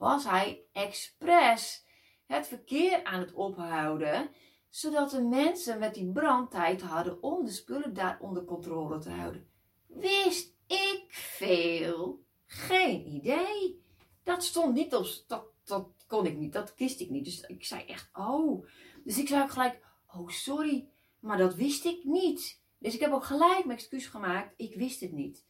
Was 0.00 0.24
hij 0.24 0.62
expres 0.72 1.84
het 2.26 2.46
verkeer 2.46 3.04
aan 3.04 3.20
het 3.20 3.32
ophouden 3.32 4.30
zodat 4.68 5.10
de 5.10 5.22
mensen 5.22 5.78
met 5.78 5.94
die 5.94 6.12
brand 6.12 6.50
tijd 6.50 6.82
hadden 6.82 7.22
om 7.22 7.44
de 7.44 7.50
spullen 7.50 7.94
daar 7.94 8.18
onder 8.20 8.44
controle 8.44 8.98
te 8.98 9.10
houden. 9.10 9.48
Wist 9.86 10.54
ik 10.66 11.04
veel? 11.08 12.24
Geen 12.46 13.06
idee. 13.06 13.82
Dat 14.22 14.44
stond 14.44 14.74
niet 14.74 14.94
op, 14.94 15.06
dat, 15.26 15.44
dat 15.64 15.88
kon 16.06 16.26
ik 16.26 16.36
niet, 16.36 16.52
dat 16.52 16.74
wist 16.76 17.00
ik 17.00 17.10
niet. 17.10 17.24
Dus 17.24 17.40
ik 17.40 17.64
zei 17.64 17.84
echt, 17.84 18.10
oh. 18.12 18.66
Dus 19.04 19.18
ik 19.18 19.28
zei 19.28 19.42
ook 19.42 19.50
gelijk, 19.50 19.80
oh 20.14 20.28
sorry, 20.28 20.88
maar 21.18 21.38
dat 21.38 21.54
wist 21.54 21.84
ik 21.84 22.04
niet. 22.04 22.60
Dus 22.78 22.94
ik 22.94 23.00
heb 23.00 23.12
ook 23.12 23.24
gelijk 23.24 23.64
mijn 23.64 23.78
excuus 23.78 24.06
gemaakt. 24.06 24.54
Ik 24.56 24.74
wist 24.74 25.00
het 25.00 25.12
niet. 25.12 25.44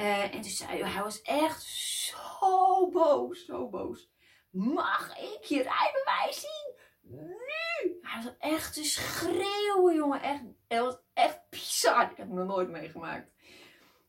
Uh, 0.00 0.22
en 0.22 0.30
toen 0.30 0.42
zei 0.42 0.82
hij, 0.82 0.90
hij 0.90 1.02
was 1.02 1.22
echt 1.22 1.62
zo 1.62 2.90
boos, 2.90 3.44
zo 3.44 3.68
boos. 3.68 4.10
Mag 4.50 5.18
ik 5.18 5.44
je 5.44 5.62
rijbewijs 5.62 6.40
zien? 6.40 6.74
Nu! 7.02 7.98
Hij 8.02 8.22
was 8.22 8.32
echt 8.38 8.74
te 8.74 8.84
schreeuwen, 8.84 9.94
jongen. 9.94 10.22
Echt, 10.22 10.42
het 10.68 10.80
was 10.80 10.98
echt 11.12 11.40
bizar. 11.50 12.08
Dat 12.08 12.16
heb 12.16 12.26
ik 12.26 12.32
nog 12.32 12.46
nooit 12.46 12.68
meegemaakt. 12.68 13.30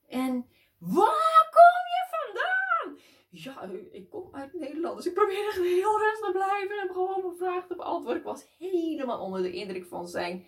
En 0.08 0.50
waar 0.78 1.50
kom 1.52 1.82
je 1.94 2.08
vandaan? 2.10 3.00
Ja, 3.30 3.70
ik 3.92 4.10
kom 4.10 4.30
uit 4.32 4.54
Nederland. 4.54 4.98
Dus 4.98 5.06
ik 5.06 5.14
probeerde 5.14 5.48
echt 5.48 5.58
heel 5.58 6.00
rustig 6.00 6.26
te 6.26 6.32
blijven. 6.32 6.80
En 6.80 6.88
gewoon 6.88 7.22
mijn 7.22 7.38
vraag 7.38 7.68
te 7.68 7.76
beantwoorden. 7.76 8.20
Ik 8.20 8.28
was 8.28 8.48
helemaal 8.58 9.20
onder 9.20 9.42
de 9.42 9.52
indruk 9.52 9.86
van 9.86 10.08
zijn 10.08 10.48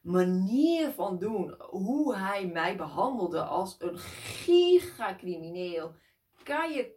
manier 0.00 0.90
van 0.90 1.18
doen. 1.18 1.54
Hoe 1.58 2.16
hij 2.16 2.46
mij 2.46 2.76
behandelde 2.76 3.42
als 3.42 3.76
een 3.78 3.98
gigacrimineel. 3.98 5.94
Kan 6.42 6.72
je 6.72 6.96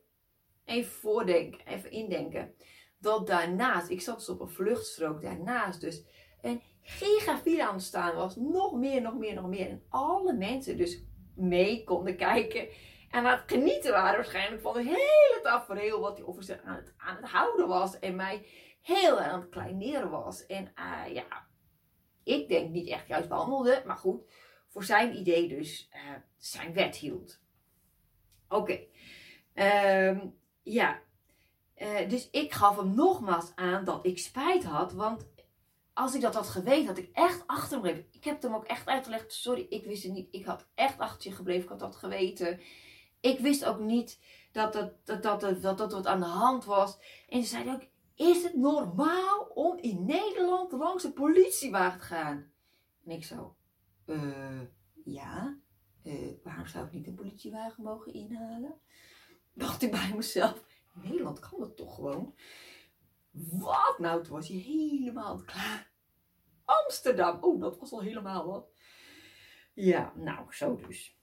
even 0.65 0.91
voordenken, 0.91 1.65
even 1.65 1.91
indenken. 1.91 2.55
Dat 2.99 3.27
daarnaast, 3.27 3.89
ik 3.89 4.01
zat 4.01 4.17
dus 4.17 4.29
op 4.29 4.39
een 4.39 4.49
vluchtstrook 4.49 5.21
daarnaast 5.21 5.81
dus 5.81 6.03
een 6.41 6.61
gigafile 6.81 7.67
aan 7.67 7.73
het 7.73 7.83
staan 7.83 8.15
was. 8.15 8.35
Nog 8.35 8.73
meer, 8.73 9.01
nog 9.01 9.17
meer, 9.17 9.33
nog 9.33 9.47
meer. 9.47 9.69
En 9.69 9.83
alle 9.89 10.33
mensen 10.33 10.77
dus 10.77 11.03
mee 11.35 11.83
konden 11.83 12.17
kijken. 12.17 12.67
En 13.09 13.25
aan 13.25 13.37
het 13.37 13.43
genieten 13.45 13.91
waren 13.91 14.15
waarschijnlijk 14.15 14.61
van 14.61 14.75
het 14.77 14.85
hele 14.85 15.39
tafereel 15.43 15.99
wat 15.99 16.15
die 16.15 16.25
officer 16.25 16.61
aan 16.65 16.75
het, 16.75 16.93
aan 16.97 17.15
het 17.15 17.29
houden 17.29 17.67
was. 17.67 17.99
En 17.99 18.15
mij 18.15 18.45
heel 18.81 19.19
aan 19.19 19.39
het 19.39 19.49
kleineren 19.49 20.09
was. 20.09 20.45
En 20.45 20.71
uh, 20.75 21.13
ja, 21.13 21.47
ik 22.23 22.47
denk 22.47 22.69
niet 22.69 22.87
echt 22.87 23.07
juist 23.07 23.27
behandelde. 23.29 23.83
Maar 23.85 23.97
goed, 23.97 24.23
voor 24.67 24.83
zijn 24.83 25.17
idee 25.17 25.47
dus 25.47 25.89
uh, 25.93 25.99
zijn 26.37 26.73
wet 26.73 26.95
hield. 26.95 27.39
Oké. 28.49 28.79
Ehm, 29.53 30.27
ja. 30.61 30.99
Uh, 31.77 32.09
dus 32.09 32.29
ik 32.29 32.51
gaf 32.51 32.77
hem 32.77 32.95
nogmaals 32.95 33.51
aan 33.55 33.83
dat 33.83 34.05
ik 34.05 34.17
spijt 34.17 34.63
had. 34.63 34.93
Want 34.93 35.29
als 35.93 36.15
ik 36.15 36.21
dat 36.21 36.33
had 36.33 36.47
geweten, 36.47 36.85
had 36.85 36.97
ik 36.97 37.09
echt 37.13 37.43
achter 37.47 37.83
hem. 37.83 38.05
Ik 38.11 38.23
heb 38.23 38.41
hem 38.41 38.55
ook 38.55 38.65
echt 38.65 38.87
uitgelegd. 38.87 39.33
Sorry, 39.33 39.65
ik 39.69 39.85
wist 39.85 40.03
het 40.03 40.11
niet. 40.11 40.27
Ik 40.31 40.45
had 40.45 40.67
echt 40.75 40.99
achter 40.99 41.29
je 41.29 41.35
gebleven. 41.35 41.63
Ik 41.63 41.69
had 41.69 41.79
dat 41.79 41.95
geweten. 41.95 42.59
Ik 43.19 43.39
wist 43.39 43.65
ook 43.65 43.79
niet 43.79 44.19
dat 44.51 44.73
dat, 44.73 45.05
dat, 45.05 45.23
dat, 45.23 45.41
dat, 45.41 45.61
dat, 45.61 45.77
dat 45.77 45.91
wat 45.91 46.07
aan 46.07 46.19
de 46.19 46.25
hand 46.25 46.65
was. 46.65 46.97
En 47.29 47.43
ze 47.43 47.49
zei 47.49 47.69
ook, 47.69 47.81
is 48.15 48.43
het 48.43 48.55
normaal 48.55 49.51
om 49.53 49.77
in 49.77 50.05
Nederland 50.05 50.71
langs 50.71 51.03
een 51.03 51.13
politiewagen 51.13 51.99
te 51.99 52.05
gaan? 52.05 52.51
En 53.05 53.11
ik 53.11 53.25
zo, 53.25 53.55
uh, 54.05 54.61
ja. 55.03 55.59
Uh, 56.03 56.31
waarom 56.43 56.67
zou 56.67 56.85
ik 56.85 56.91
niet 56.91 57.07
een 57.07 57.15
politiewagen 57.15 57.83
mogen 57.83 58.13
inhalen? 58.13 58.79
Dacht 59.53 59.81
ik 59.81 59.91
bij 59.91 60.13
mezelf. 60.15 60.65
In 60.95 61.09
Nederland 61.09 61.39
kan 61.39 61.59
dat 61.59 61.77
toch 61.77 61.95
gewoon? 61.95 62.35
Wat? 63.31 63.95
Nou, 63.99 64.23
toen 64.23 64.33
was 64.33 64.47
hij 64.47 64.57
helemaal 64.57 65.41
klaar. 65.45 65.91
Amsterdam. 66.65 67.37
Oh, 67.43 67.61
dat 67.61 67.79
was 67.79 67.91
al 67.91 68.01
helemaal 68.01 68.45
wat. 68.45 68.71
Ja, 69.73 70.13
nou, 70.15 70.53
zo 70.53 70.75
dus. 70.75 71.17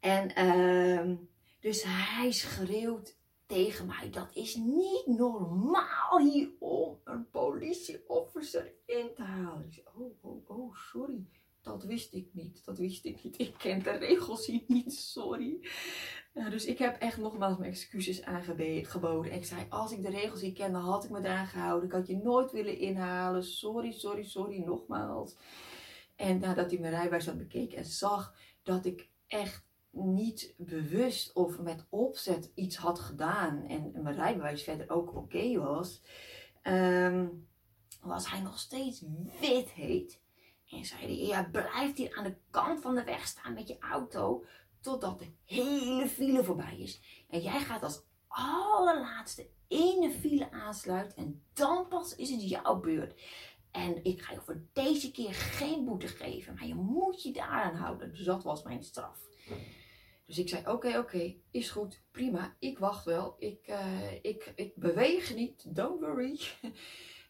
En 0.00 0.44
uh, 0.44 1.16
dus 1.60 1.82
hij 1.86 2.32
schreeuwt 2.32 3.18
tegen 3.46 3.86
mij: 3.86 4.10
dat 4.10 4.28
is 4.32 4.54
niet 4.54 5.06
normaal 5.06 6.18
hier 6.18 6.50
om 6.58 7.00
een 7.04 7.30
politieofficer 7.30 8.72
in 8.86 9.10
te 9.14 9.22
halen. 9.22 9.70
Oh, 9.94 10.24
oh, 10.24 10.50
oh, 10.50 10.74
sorry. 10.74 11.26
Dat 11.62 11.84
wist 11.84 12.12
ik 12.12 12.28
niet. 12.32 12.64
Dat 12.64 12.78
wist 12.78 13.04
ik 13.04 13.22
niet. 13.22 13.38
Ik 13.38 13.54
ken 13.58 13.82
de 13.82 13.90
regels 13.90 14.46
hier 14.46 14.64
niet. 14.66 14.92
Sorry. 14.92 15.68
dus 16.32 16.64
ik 16.64 16.78
heb 16.78 16.96
echt 16.96 17.16
nogmaals 17.16 17.58
mijn 17.58 17.70
excuses 17.70 18.22
aangeboden. 18.22 19.32
En 19.32 19.38
ik 19.38 19.44
zei, 19.44 19.66
als 19.68 19.92
ik 19.92 20.02
de 20.02 20.10
regels 20.10 20.40
hier 20.40 20.52
kende, 20.52 20.78
had 20.78 21.04
ik 21.04 21.10
me 21.10 21.18
eraan 21.18 21.46
gehouden. 21.46 21.88
Ik 21.88 21.94
had 21.94 22.06
je 22.06 22.16
nooit 22.16 22.52
willen 22.52 22.78
inhalen. 22.78 23.44
Sorry, 23.44 23.92
sorry, 23.92 24.22
sorry, 24.22 24.58
nogmaals. 24.58 25.36
En 26.16 26.38
nadat 26.38 26.70
hij 26.70 26.80
mijn 26.80 26.92
rijbewijs 26.92 27.26
had 27.26 27.38
bekeken 27.38 27.78
en 27.78 27.84
zag 27.84 28.34
dat 28.62 28.84
ik 28.84 29.08
echt 29.26 29.66
niet 29.94 30.54
bewust 30.56 31.32
of 31.32 31.58
met 31.58 31.86
opzet 31.88 32.50
iets 32.54 32.76
had 32.76 32.98
gedaan. 32.98 33.64
En 33.66 34.02
mijn 34.02 34.14
rijbewijs 34.14 34.62
verder 34.62 34.90
ook 34.90 35.14
oké 35.14 35.58
was. 35.58 36.02
Um, 36.62 37.46
was 38.00 38.30
hij 38.30 38.40
nog 38.40 38.58
steeds 38.58 39.04
wit 39.40 39.70
heet. 39.70 40.20
En 40.70 40.84
zei 40.84 41.00
hij, 41.00 41.26
ja, 41.26 41.48
blijf 41.52 41.96
hier 41.96 42.16
aan 42.16 42.24
de 42.24 42.36
kant 42.50 42.80
van 42.80 42.94
de 42.94 43.04
weg 43.04 43.26
staan 43.26 43.54
met 43.54 43.68
je 43.68 43.76
auto. 43.78 44.44
Totdat 44.80 45.18
de 45.18 45.32
hele 45.44 46.08
file 46.08 46.44
voorbij 46.44 46.78
is. 46.78 47.24
En 47.30 47.40
jij 47.40 47.60
gaat 47.60 47.82
als 47.82 48.02
allerlaatste 48.28 49.48
in 49.68 50.00
de 50.00 50.10
file 50.20 50.50
aansluiten. 50.50 51.16
En 51.16 51.42
dan 51.52 51.88
pas 51.88 52.16
is 52.16 52.30
het 52.30 52.48
jouw 52.48 52.80
beurt. 52.80 53.20
En 53.70 54.04
ik 54.04 54.22
ga 54.22 54.32
je 54.32 54.40
voor 54.40 54.62
deze 54.72 55.10
keer 55.10 55.34
geen 55.34 55.84
boete 55.84 56.08
geven. 56.08 56.54
Maar 56.54 56.66
je 56.66 56.74
moet 56.74 57.22
je 57.22 57.32
daaraan 57.32 57.74
houden. 57.74 58.10
Dus 58.10 58.24
dat 58.24 58.42
was 58.42 58.62
mijn 58.62 58.84
straf. 58.84 59.18
Dus 60.26 60.38
ik 60.38 60.48
zei: 60.48 60.66
Oké, 60.66 60.98
oké, 60.98 61.34
is 61.50 61.70
goed, 61.70 62.02
prima. 62.10 62.56
Ik 62.58 62.78
wacht 62.78 63.04
wel. 63.04 63.36
Ik, 63.38 63.68
uh, 63.68 64.12
ik, 64.12 64.52
ik 64.54 64.76
beweeg 64.76 65.34
niet. 65.34 65.74
Don't 65.74 66.00
worry. 66.00 66.40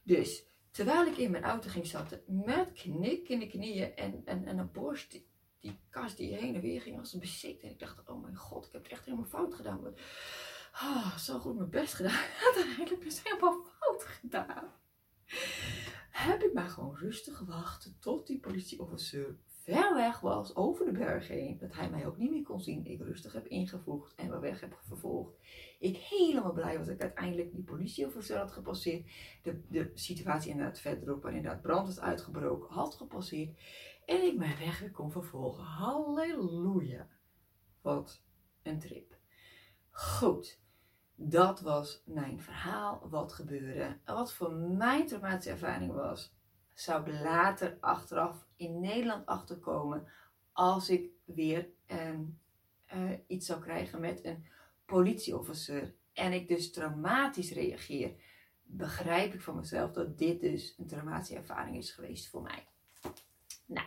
Dus 0.02 0.46
Terwijl 0.74 1.06
ik 1.06 1.16
in 1.16 1.30
mijn 1.30 1.44
auto 1.44 1.68
ging 1.68 1.86
zitten 1.86 2.22
met 2.26 2.72
knik 2.72 3.28
in 3.28 3.38
de 3.38 3.46
knieën 3.46 3.96
en, 3.96 4.22
en, 4.24 4.46
en 4.46 4.58
een 4.58 4.72
borst, 4.72 5.10
die, 5.10 5.28
die 5.60 5.80
kast 5.90 6.16
die 6.16 6.34
heen 6.34 6.54
en 6.54 6.60
weer 6.60 6.80
ging 6.80 6.98
als 6.98 7.12
een. 7.12 7.58
En 7.60 7.70
ik 7.70 7.78
dacht, 7.78 8.08
oh 8.08 8.22
mijn 8.22 8.36
god, 8.36 8.66
ik 8.66 8.72
heb 8.72 8.82
het 8.82 8.92
echt 8.92 9.04
helemaal 9.04 9.26
fout 9.26 9.54
gedaan. 9.54 9.94
Oh, 10.72 11.16
zo 11.16 11.38
goed 11.38 11.56
mijn 11.56 11.70
best 11.70 11.94
gedaan. 11.94 12.24
Uiteindelijk 12.54 13.04
is 13.04 13.22
helemaal 13.22 13.64
fout 13.80 14.04
gedaan. 14.04 14.72
Heb 16.10 16.42
ik 16.42 16.52
maar 16.52 16.68
gewoon 16.68 16.96
rustig 16.96 17.36
gewacht 17.36 17.92
tot 18.00 18.26
die 18.26 18.40
politieofficier 18.40 19.36
ver 19.64 19.94
weg 19.94 20.20
was, 20.20 20.56
over 20.56 20.84
de 20.84 20.92
berg 20.92 21.28
heen. 21.28 21.58
Dat 21.58 21.74
hij 21.74 21.90
mij 21.90 22.06
ook 22.06 22.16
niet 22.16 22.30
meer 22.30 22.42
kon 22.42 22.60
zien. 22.60 22.84
Ik 22.84 23.00
rustig 23.00 23.32
heb 23.32 23.46
ingevoegd 23.46 24.14
en 24.14 24.28
mijn 24.28 24.40
weg 24.40 24.60
heb 24.60 24.78
vervolgd. 24.86 25.36
Ik 25.78 25.96
helemaal 25.96 26.52
blij 26.52 26.76
was 26.76 26.86
dat 26.86 26.94
ik 26.94 27.02
uiteindelijk 27.02 27.52
die 27.52 27.62
politieofficier 27.62 28.36
had 28.36 28.52
gepasseerd. 28.52 29.10
De, 29.42 29.60
de 29.68 29.90
situatie 29.94 30.50
inderdaad 30.50 30.80
verderop, 30.80 31.22
waar 31.22 31.34
inderdaad 31.34 31.62
brand 31.62 31.86
was 31.86 32.00
uitgebroken, 32.00 32.74
had 32.74 32.94
gepasseerd. 32.94 33.58
En 34.06 34.22
ik 34.22 34.38
mijn 34.38 34.58
weg 34.58 34.80
weer 34.80 34.90
kon 34.90 35.10
vervolgen. 35.10 35.64
Halleluja. 35.64 37.08
Wat 37.80 38.22
een 38.62 38.78
trip. 38.78 39.16
Goed. 39.90 40.62
Dat 41.16 41.60
was 41.60 42.02
mijn 42.06 42.40
verhaal, 42.40 43.08
wat 43.10 43.32
gebeurde. 43.32 43.98
Wat 44.04 44.32
voor 44.32 44.52
mijn 44.52 45.06
traumatische 45.06 45.50
ervaring 45.50 45.92
was, 45.92 46.33
zou 46.74 47.10
ik 47.10 47.20
later 47.20 47.76
achteraf 47.80 48.46
in 48.56 48.80
Nederland 48.80 49.26
achterkomen 49.26 50.06
als 50.52 50.88
ik 50.88 51.10
weer 51.24 51.68
uh, 52.94 53.10
iets 53.26 53.46
zou 53.46 53.60
krijgen 53.60 54.00
met 54.00 54.24
een 54.24 54.46
politieofficer 54.84 55.94
en 56.12 56.32
ik 56.32 56.48
dus 56.48 56.72
traumatisch 56.72 57.52
reageer, 57.52 58.14
begrijp 58.62 59.34
ik 59.34 59.40
van 59.40 59.56
mezelf 59.56 59.92
dat 59.92 60.18
dit 60.18 60.40
dus 60.40 60.74
een 60.78 60.86
traumatische 60.86 61.36
ervaring 61.36 61.76
is 61.76 61.90
geweest 61.90 62.28
voor 62.28 62.42
mij. 62.42 62.66
Nou, 63.66 63.86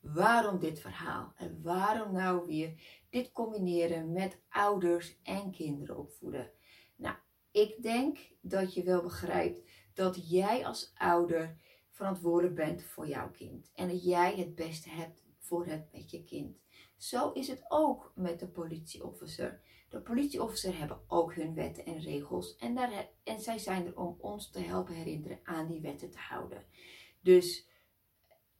waarom 0.00 0.58
dit 0.58 0.80
verhaal? 0.80 1.32
En 1.36 1.62
waarom 1.62 2.12
nou 2.12 2.46
weer 2.46 2.80
dit 3.10 3.32
combineren 3.32 4.12
met 4.12 4.38
ouders 4.48 5.16
en 5.22 5.50
kinderen 5.50 5.98
opvoeden? 5.98 6.50
Nou, 6.96 7.16
ik 7.50 7.82
denk 7.82 8.18
dat 8.40 8.74
je 8.74 8.82
wel 8.82 9.02
begrijpt 9.02 9.70
dat 9.94 10.30
jij 10.30 10.66
als 10.66 10.92
ouder 10.94 11.56
verantwoordelijk 11.98 12.54
bent 12.54 12.82
voor 12.82 13.08
jouw 13.08 13.30
kind. 13.30 13.70
En 13.74 13.88
dat 13.88 14.04
jij 14.04 14.36
het 14.36 14.54
beste 14.54 14.90
hebt 14.90 15.22
voor 15.38 15.66
het 15.66 15.92
met 15.92 16.10
je 16.10 16.24
kind. 16.24 16.56
Zo 16.96 17.32
is 17.32 17.48
het 17.48 17.64
ook 17.68 18.12
met 18.14 18.40
de 18.40 18.48
politieofficer. 18.48 19.60
De 19.88 20.00
politieofficer 20.00 20.78
hebben 20.78 21.00
ook 21.06 21.34
hun 21.34 21.54
wetten 21.54 21.84
en 21.84 22.00
regels. 22.00 22.56
En, 22.56 22.74
daar, 22.74 23.08
en 23.24 23.40
zij 23.40 23.58
zijn 23.58 23.86
er 23.86 23.96
om 23.96 24.16
ons 24.20 24.50
te 24.50 24.60
helpen 24.60 24.94
herinneren 24.94 25.40
aan 25.42 25.66
die 25.66 25.80
wetten 25.80 26.10
te 26.10 26.18
houden. 26.18 26.64
Dus 27.20 27.68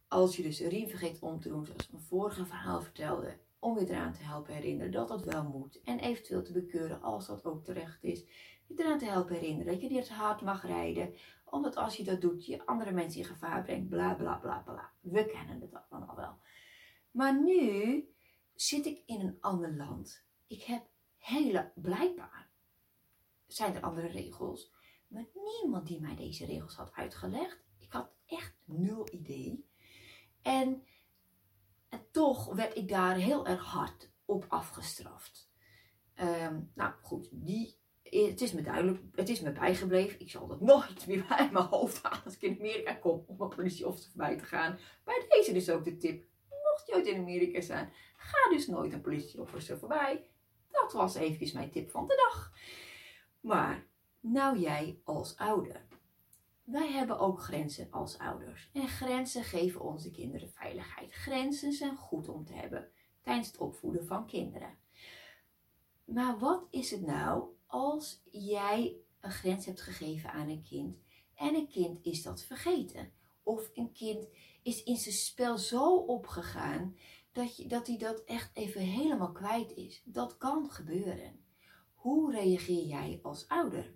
als 0.09 0.37
je 0.37 0.43
dus 0.43 0.61
een 0.61 0.69
riem 0.69 0.89
vergeet 0.89 1.19
om 1.21 1.41
te 1.41 1.49
doen, 1.49 1.67
zoals 1.67 1.91
mijn 1.91 2.03
vorige 2.03 2.47
verhaal 2.47 2.83
vertelde, 2.83 3.39
om 3.59 3.79
je 3.79 3.89
eraan 3.89 4.13
te 4.13 4.23
helpen 4.23 4.55
herinneren 4.55 4.93
dat 4.93 5.09
dat 5.09 5.25
wel 5.25 5.45
moet. 5.45 5.81
En 5.85 5.99
eventueel 5.99 6.43
te 6.43 6.53
bekeuren 6.53 7.03
als 7.03 7.27
dat 7.27 7.45
ook 7.45 7.65
terecht 7.65 8.05
is. 8.05 8.25
Je 8.67 8.75
eraan 8.77 8.99
te 8.99 9.05
helpen 9.05 9.35
herinneren 9.35 9.73
dat 9.73 9.83
je 9.83 9.89
niet 9.89 10.09
hard 10.09 10.41
mag 10.41 10.67
rijden 10.67 11.15
omdat 11.51 11.77
als 11.77 11.97
je 11.97 12.05
dat 12.05 12.21
doet, 12.21 12.47
je 12.47 12.67
andere 12.67 12.93
mensen 12.93 13.21
in 13.21 13.27
gevaar 13.27 13.63
brengt. 13.63 13.89
Bla 13.89 14.15
bla 14.15 14.39
bla 14.39 14.59
bla. 14.59 14.93
We 15.01 15.27
kennen 15.27 15.61
het 15.61 15.75
allemaal 15.89 16.17
wel. 16.17 16.39
Maar 17.11 17.43
nu 17.43 18.05
zit 18.55 18.87
ik 18.87 19.03
in 19.07 19.21
een 19.21 19.37
ander 19.41 19.77
land. 19.77 20.25
Ik 20.47 20.63
heb 20.63 20.87
hele, 21.17 21.73
blijkbaar 21.75 22.51
zijn 23.47 23.75
er 23.75 23.83
andere 23.83 24.07
regels. 24.07 24.73
Maar 25.07 25.27
niemand 25.35 25.87
die 25.87 26.01
mij 26.01 26.17
deze 26.17 26.47
regels 26.47 26.75
had 26.75 26.93
uitgelegd. 26.93 27.65
Ik 27.79 27.93
had 27.93 28.11
echt 28.27 28.55
nul 28.65 29.09
idee. 29.13 29.69
En, 30.43 30.87
en 31.89 32.11
toch 32.11 32.55
werd 32.55 32.77
ik 32.77 32.89
daar 32.89 33.17
heel 33.17 33.47
erg 33.47 33.65
hard 33.65 34.11
op 34.25 34.45
afgestraft. 34.49 35.51
Ehm, 36.15 36.61
nou 36.75 36.95
goed, 37.03 37.29
die, 37.33 37.79
het 38.11 38.41
is 38.41 38.53
me 38.53 38.63
duidelijk, 38.63 39.01
het 39.15 39.29
is 39.29 39.41
me 39.41 39.53
bijgebleven. 39.53 40.21
Ik 40.21 40.31
zal 40.31 40.47
dat 40.47 40.61
nooit 40.61 41.07
meer 41.07 41.27
bij 41.29 41.49
mijn 41.53 41.65
hoofd 41.65 42.03
halen 42.03 42.25
als 42.25 42.35
ik 42.35 42.43
in 42.43 42.59
Amerika 42.59 42.95
kom 42.95 43.25
om 43.27 43.41
een 43.41 43.49
politieofficer 43.49 44.11
voorbij 44.11 44.37
te 44.37 44.45
gaan. 44.45 44.79
Bij 45.05 45.27
deze 45.29 45.53
dus 45.53 45.71
ook 45.71 45.85
de 45.85 45.97
tip. 45.97 46.27
Mocht 46.49 46.87
je 46.87 46.95
ooit 46.95 47.07
in 47.07 47.21
Amerika 47.21 47.61
zijn, 47.61 47.93
ga 48.17 48.51
dus 48.51 48.67
nooit 48.67 48.93
een 48.93 49.01
politieofficer 49.01 49.79
voorbij. 49.79 50.27
Dat 50.71 50.93
was 50.93 51.15
even 51.15 51.51
mijn 51.55 51.71
tip 51.71 51.91
van 51.91 52.07
de 52.07 52.15
dag. 52.17 52.53
Maar, 53.41 53.87
nou 54.21 54.59
jij 54.59 55.01
als 55.05 55.37
ouder. 55.37 55.87
Wij 56.65 56.91
hebben 56.91 57.19
ook 57.19 57.41
grenzen 57.41 57.91
als 57.91 58.19
ouders. 58.19 58.71
En 58.73 58.89
grenzen 58.89 59.45
geven 59.45 59.81
onze 59.81 60.11
kinderen 60.11 60.51
veiligheid. 60.51 61.13
Grenzen 61.13 61.73
zijn 61.73 61.97
goed 61.97 62.29
om 62.29 62.45
te 62.45 62.53
hebben 62.53 62.91
tijdens 63.23 63.47
het 63.47 63.59
opvoeden 63.59 64.07
van 64.07 64.27
kinderen. 64.27 64.79
Maar 66.05 66.39
wat 66.39 66.67
is 66.71 66.91
het 66.91 67.07
nou 67.07 67.57
als 67.69 68.23
jij 68.31 68.97
een 69.21 69.31
grens 69.31 69.67
hebt 69.67 69.81
gegeven 69.81 70.33
aan 70.33 70.49
een 70.49 70.63
kind 70.63 70.97
en 71.35 71.55
een 71.55 71.69
kind 71.69 71.99
is 72.03 72.23
dat 72.23 72.45
vergeten? 72.45 73.13
Of 73.43 73.71
een 73.75 73.93
kind 73.93 74.29
is 74.63 74.83
in 74.83 74.97
zijn 74.97 75.15
spel 75.15 75.59
zo 75.59 75.97
opgegaan 75.97 76.97
dat, 77.33 77.57
je, 77.57 77.67
dat 77.67 77.87
hij 77.87 77.99
dat 77.99 78.25
echt 78.25 78.57
even 78.57 78.81
helemaal 78.81 79.33
kwijt 79.33 79.73
is. 79.73 80.03
Dat 80.05 80.37
kan 80.37 80.71
gebeuren. 80.71 81.45
Hoe 81.95 82.33
reageer 82.33 82.85
jij 82.85 83.19
als 83.23 83.49
ouder? 83.49 83.95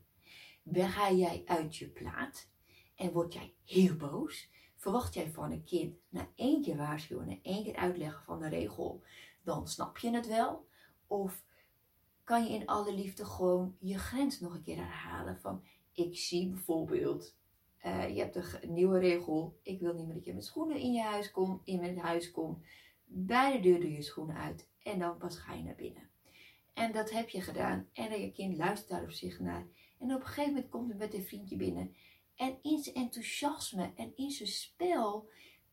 Ga 0.73 1.13
jij 1.13 1.43
uit 1.47 1.77
je 1.77 1.89
plaat 1.89 2.49
en 2.97 3.13
word 3.13 3.33
jij 3.33 3.55
heel 3.65 3.97
boos? 3.97 4.51
Verwacht 4.77 5.15
jij 5.15 5.31
van 5.31 5.51
een 5.51 5.65
kind 5.65 5.97
na 6.09 6.29
één 6.35 6.63
keer 6.63 6.77
waarschuwen 6.77 7.29
en 7.29 7.41
één 7.43 7.65
keer 7.65 7.77
uitleggen 7.77 8.25
van 8.25 8.41
de 8.41 8.49
regel, 8.49 9.03
dan 9.43 9.69
snap 9.69 9.99
je 9.99 10.11
het 10.11 10.27
wel? 10.27 10.69
Of 11.07 11.43
kan 12.33 12.45
je 12.45 12.51
in 12.51 12.67
alle 12.67 12.95
liefde 12.95 13.25
gewoon 13.25 13.77
je 13.81 13.99
grens 13.99 14.41
nog 14.41 14.55
een 14.55 14.63
keer 14.63 14.77
herhalen 14.77 15.41
van 15.41 15.63
ik 15.93 16.17
zie 16.17 16.49
bijvoorbeeld, 16.49 17.37
uh, 17.85 18.15
je 18.15 18.19
hebt 18.21 18.37
een 18.37 18.73
nieuwe 18.73 18.99
regel, 18.99 19.59
ik 19.63 19.81
wil 19.81 19.95
niet 19.95 20.07
meer 20.07 20.15
dat 20.15 20.25
je 20.25 20.35
met 20.35 20.45
schoenen 20.45 20.77
in 20.77 20.93
je 20.93 21.03
huis 21.03 21.31
komt, 21.31 21.61
in 21.65 21.81
mijn 21.81 21.99
huis 21.99 22.31
komt. 22.31 22.65
Bij 23.05 23.53
de 23.53 23.61
deur 23.61 23.81
doe 23.81 23.93
je 23.93 24.03
schoenen 24.03 24.37
uit 24.37 24.69
en 24.83 24.99
dan 24.99 25.17
pas 25.17 25.37
ga 25.37 25.55
je 25.55 25.63
naar 25.63 25.75
binnen. 25.75 26.11
En 26.73 26.93
dat 26.93 27.11
heb 27.11 27.29
je 27.29 27.41
gedaan 27.41 27.89
en 27.93 28.21
je 28.21 28.33
kind 28.33 28.57
luistert 28.57 28.91
daar 28.91 29.03
op 29.03 29.11
zich 29.11 29.41
naar. 29.41 29.67
En 29.99 30.15
op 30.15 30.21
een 30.21 30.27
gegeven 30.27 30.53
moment 30.53 30.71
komt 30.71 30.89
hij 30.89 30.99
met 30.99 31.15
een 31.15 31.25
vriendje 31.25 31.57
binnen 31.57 31.95
en 32.37 32.59
in 32.63 32.79
zijn 32.79 32.95
enthousiasme 32.95 33.93
en 33.97 34.13
in 34.17 34.31
zijn 34.31 34.49
spel 34.49 35.29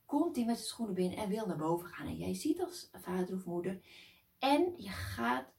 komt 0.05 0.35
hij 0.35 0.45
met 0.45 0.55
zijn 0.55 0.67
schoenen 0.67 0.95
binnen 0.95 1.17
en 1.17 1.29
wil 1.29 1.45
naar 1.45 1.57
boven 1.57 1.87
gaan. 1.87 2.07
En 2.07 2.17
jij 2.17 2.33
ziet 2.33 2.61
als 2.61 2.89
vader 2.91 3.35
of 3.35 3.45
moeder 3.45 3.81
en 4.39 4.73
je 4.77 4.89
gaat 4.89 5.58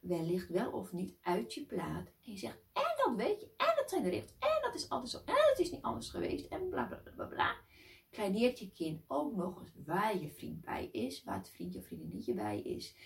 wellicht 0.00 0.48
wel 0.48 0.72
of 0.72 0.92
niet 0.92 1.16
uit 1.22 1.54
je 1.54 1.66
plaat. 1.66 2.06
En 2.06 2.32
je 2.32 2.38
zegt, 2.38 2.58
en 2.72 2.94
dat 3.04 3.14
weet 3.16 3.40
je, 3.40 3.46
en 3.56 3.72
dat 3.76 3.90
zijn 3.90 4.02
de 4.02 4.08
regels, 4.08 4.34
en 4.38 4.58
dat 4.62 4.74
is 4.74 4.88
altijd 4.88 5.10
zo, 5.10 5.18
en 5.18 5.46
dat 5.48 5.58
is 5.58 5.70
niet 5.70 5.82
anders 5.82 6.10
geweest, 6.10 6.46
en 6.46 6.68
bla 6.68 6.84
bla 6.84 7.02
bla 7.14 7.24
bla. 7.24 7.56
Kleineert 8.10 8.58
je 8.58 8.72
kind 8.72 9.02
ook 9.06 9.36
nog 9.36 9.60
eens 9.60 9.70
waar 9.86 10.20
je 10.20 10.30
vriend 10.30 10.60
bij 10.60 10.86
is, 10.86 11.24
waar 11.24 11.38
het 11.38 11.50
vriendje 11.50 11.78
of 11.78 11.86
vriendinnetje 11.86 12.34
bij 12.34 12.60
is. 12.60 12.96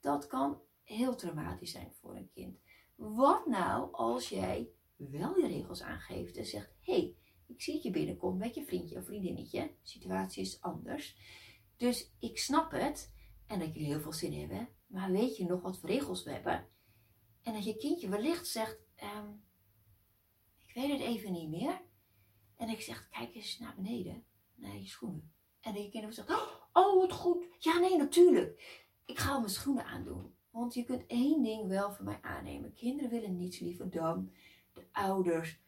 Dat 0.00 0.26
kan 0.26 0.60
heel 0.82 1.14
traumatisch 1.14 1.70
zijn 1.70 1.92
voor 2.00 2.16
een 2.16 2.30
kind. 2.34 2.58
Wat 2.94 3.46
nou 3.46 3.92
als 3.92 4.28
jij 4.28 4.68
wel 4.96 5.38
je 5.38 5.46
regels 5.46 5.82
aangeeft 5.82 6.36
en 6.36 6.46
zegt: 6.46 6.74
Hé, 6.80 6.92
hey, 6.92 7.16
ik 7.46 7.62
zie 7.62 7.74
dat 7.74 7.82
je 7.82 7.90
binnenkomt 7.90 8.38
met 8.38 8.54
je 8.54 8.64
vriendje 8.64 8.96
of 8.98 9.04
vriendinnetje. 9.04 9.60
De 9.60 9.88
situatie 9.88 10.42
is 10.42 10.60
anders. 10.60 11.16
Dus 11.76 12.12
ik 12.18 12.38
snap 12.38 12.70
het 12.70 13.12
en 13.46 13.58
dat 13.58 13.74
jullie 13.74 13.88
heel 13.88 14.00
veel 14.00 14.12
zin 14.12 14.40
hebben. 14.40 14.68
Maar 14.92 15.10
weet 15.10 15.36
je 15.36 15.44
nog 15.44 15.62
wat 15.62 15.78
voor 15.78 15.88
regels 15.88 16.24
we 16.24 16.30
hebben? 16.30 16.68
En 17.42 17.52
dat 17.52 17.64
je 17.64 17.76
kindje 17.76 18.08
wellicht 18.08 18.46
zegt: 18.46 18.78
ehm, 18.94 19.28
Ik 20.66 20.74
weet 20.74 20.90
het 20.90 21.00
even 21.00 21.32
niet 21.32 21.48
meer. 21.48 21.82
En 22.56 22.68
ik 22.68 22.80
zeg: 22.80 23.08
Kijk 23.08 23.34
eens 23.34 23.58
naar 23.58 23.74
beneden, 23.74 24.24
naar 24.54 24.76
je 24.76 24.86
schoenen. 24.86 25.32
En 25.60 25.74
dat 25.74 25.82
je 25.82 25.88
kinderen 25.88 26.14
zegt: 26.14 26.30
Oh, 26.72 27.00
wat 27.00 27.12
goed. 27.12 27.46
Ja, 27.58 27.78
nee, 27.78 27.96
natuurlijk. 27.96 28.80
Ik 29.04 29.18
ga 29.18 29.38
mijn 29.38 29.50
schoenen 29.50 29.84
aandoen. 29.84 30.34
Want 30.50 30.74
je 30.74 30.84
kunt 30.84 31.06
één 31.06 31.42
ding 31.42 31.68
wel 31.68 31.92
van 31.92 32.04
mij 32.04 32.18
aannemen. 32.22 32.74
Kinderen 32.74 33.10
willen 33.10 33.36
niets 33.36 33.58
liever 33.58 33.90
dan 33.90 34.32
de 34.72 34.86
ouders 34.92 35.60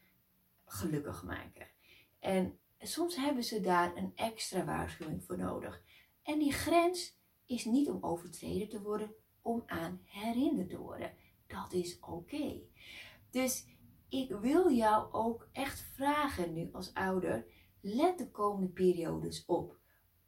gelukkig 0.64 1.22
maken. 1.22 1.68
En 2.18 2.58
soms 2.78 3.16
hebben 3.16 3.44
ze 3.44 3.60
daar 3.60 3.96
een 3.96 4.12
extra 4.14 4.64
waarschuwing 4.64 5.24
voor 5.24 5.38
nodig. 5.38 5.82
En 6.22 6.38
die 6.38 6.52
grens 6.52 7.18
is 7.46 7.64
niet 7.64 7.88
om 7.88 8.04
overtreden 8.04 8.68
te 8.68 8.83
worden, 8.83 9.14
om 9.42 9.62
aan 9.66 10.00
herinnerd 10.04 10.68
te 10.68 10.78
worden. 10.78 11.12
Dat 11.46 11.72
is 11.72 12.00
oké. 12.00 12.61
Dus 13.30 13.66
ik 14.09 14.30
wil 14.30 14.72
jou 14.72 15.12
ook 15.12 15.48
echt 15.52 15.80
vragen 15.80 16.52
nu 16.52 16.68
als 16.72 16.94
ouder, 16.94 17.46
let 17.80 18.18
de 18.18 18.30
komende 18.30 18.68
periodes 18.68 19.44
op. 19.44 19.78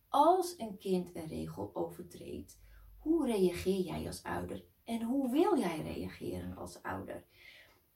Als 0.09 0.55
een 0.59 0.79
kind 0.79 1.15
een 1.15 1.27
regel 1.27 1.71
overtreedt, 1.75 2.59
hoe 2.99 3.27
reageer 3.27 3.81
jij 3.81 4.07
als 4.07 4.23
ouder? 4.23 4.65
En 4.85 5.03
hoe 5.03 5.31
wil 5.31 5.59
jij 5.59 5.83
reageren 5.83 6.57
als 6.57 6.83
ouder? 6.83 7.25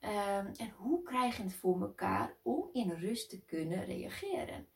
Ehm, 0.01 0.47
en 0.57 0.71
hoe 0.77 1.03
krijg 1.03 1.37
je 1.37 1.43
het 1.43 1.55
voor 1.55 1.81
elkaar 1.81 2.37
om 2.43 2.69
in 2.73 2.91
rust 2.91 3.31
te 3.31 3.41
kunnen 3.41 3.85
reageren? 3.85 4.67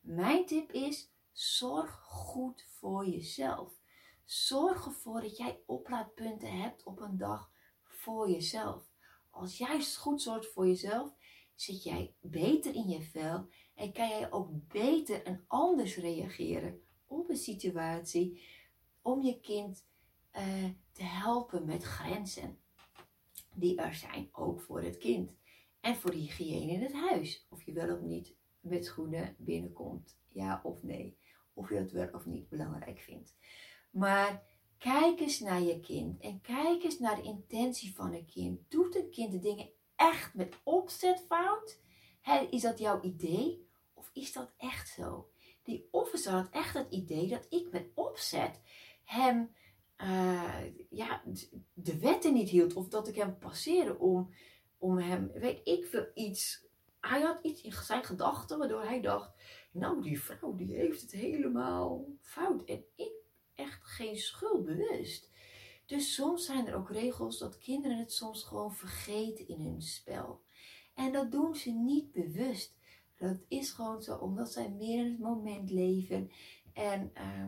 Mijn 0.00 0.46
tip 0.46 0.72
is: 0.72 1.12
zorg 1.32 2.00
goed 2.02 2.66
voor 2.68 3.06
jezelf. 3.06 3.82
Zorg 4.24 4.86
ervoor 4.86 5.20
dat 5.20 5.36
jij 5.36 5.60
oplaadpunten 5.66 6.60
hebt 6.60 6.82
op 6.84 7.00
een 7.00 7.16
dag 7.16 7.50
voor 7.82 8.30
jezelf. 8.30 8.90
Als 9.30 9.58
jij 9.58 9.84
goed 9.98 10.22
zorgt 10.22 10.52
voor 10.52 10.66
jezelf, 10.66 11.14
zit 11.54 11.82
jij 11.82 12.14
beter 12.20 12.74
in 12.74 12.88
je 12.88 13.02
vel 13.02 13.48
en 13.74 13.92
kan 13.92 14.08
jij 14.08 14.32
ook 14.32 14.68
beter 14.68 15.24
en 15.24 15.44
anders 15.46 15.96
reageren 15.96 16.82
op 17.06 17.28
een 17.28 17.36
situatie 17.36 18.42
om 19.02 19.22
je 19.22 19.40
kind 19.40 19.84
uh, 20.36 20.64
te 20.92 21.02
helpen 21.02 21.64
met 21.64 21.82
grenzen 21.82 22.58
die 23.54 23.76
er 23.76 23.94
zijn, 23.94 24.28
ook 24.32 24.60
voor 24.60 24.82
het 24.82 24.98
kind. 24.98 25.32
En 25.80 25.96
voor 25.96 26.10
de 26.10 26.16
hygiëne 26.16 26.72
in 26.72 26.82
het 26.82 26.92
huis. 26.92 27.46
Of 27.50 27.62
je 27.62 27.72
wel 27.72 27.94
of 27.96 28.00
niet 28.00 28.34
met 28.60 28.84
schoenen 28.84 29.34
binnenkomt. 29.38 30.18
Ja 30.28 30.60
of 30.62 30.82
nee. 30.82 31.18
Of 31.52 31.68
je 31.68 31.74
het 31.74 31.92
wel 31.92 32.08
of 32.12 32.26
niet 32.26 32.48
belangrijk 32.48 33.00
vindt. 33.00 33.34
Maar 33.94 34.42
kijk 34.78 35.20
eens 35.20 35.40
naar 35.40 35.60
je 35.60 35.80
kind. 35.80 36.20
En 36.20 36.40
kijk 36.40 36.82
eens 36.82 36.98
naar 36.98 37.16
de 37.16 37.22
intentie 37.22 37.94
van 37.94 38.12
een 38.12 38.26
kind. 38.26 38.70
Doet 38.70 38.96
een 38.96 39.10
kind 39.10 39.32
de 39.32 39.38
dingen 39.38 39.70
echt 39.96 40.34
met 40.34 40.60
opzet 40.62 41.24
fout? 41.28 41.82
is 42.50 42.62
dat 42.62 42.78
jouw 42.78 43.02
idee? 43.02 43.68
Of 43.94 44.10
is 44.12 44.32
dat 44.32 44.52
echt 44.56 44.88
zo? 44.88 45.30
Die 45.62 45.88
officer 45.90 46.32
had 46.32 46.48
echt 46.50 46.74
het 46.74 46.90
idee 46.90 47.28
dat 47.28 47.46
ik 47.48 47.68
met 47.70 47.90
opzet 47.94 48.60
hem 49.04 49.54
uh, 49.98 50.64
ja, 50.90 51.22
de 51.72 51.98
wetten 51.98 52.34
niet 52.34 52.48
hield. 52.48 52.74
Of 52.74 52.88
dat 52.88 53.08
ik 53.08 53.14
hem 53.14 53.38
passeerde 53.38 53.98
om, 53.98 54.34
om 54.78 54.98
hem, 54.98 55.30
weet 55.32 55.60
ik 55.64 55.86
veel, 55.86 56.06
iets. 56.14 56.66
Hij 57.00 57.20
had 57.20 57.38
iets 57.42 57.62
in 57.62 57.72
zijn 57.72 58.04
gedachten 58.04 58.58
waardoor 58.58 58.82
hij 58.82 59.00
dacht, 59.00 59.32
nou 59.72 60.02
die 60.02 60.20
vrouw 60.20 60.54
die 60.54 60.74
heeft 60.74 61.00
het 61.00 61.10
helemaal 61.10 62.06
fout. 62.20 62.64
En 62.64 62.84
ik 62.96 63.23
echt 63.54 63.84
geen 63.84 64.16
schuld 64.16 64.64
bewust. 64.64 65.32
Dus 65.86 66.14
soms 66.14 66.44
zijn 66.44 66.66
er 66.66 66.74
ook 66.74 66.90
regels 66.90 67.38
dat 67.38 67.58
kinderen 67.58 67.98
het 67.98 68.12
soms 68.12 68.42
gewoon 68.42 68.74
vergeten 68.74 69.48
in 69.48 69.60
hun 69.60 69.82
spel. 69.82 70.42
En 70.94 71.12
dat 71.12 71.30
doen 71.30 71.54
ze 71.54 71.70
niet 71.70 72.12
bewust. 72.12 72.78
Dat 73.16 73.36
is 73.48 73.70
gewoon 73.70 74.02
zo, 74.02 74.16
omdat 74.16 74.52
zij 74.52 74.70
meer 74.70 74.98
in 74.98 75.10
het 75.10 75.20
moment 75.20 75.70
leven. 75.70 76.30
En 76.72 77.12
uh, 77.14 77.46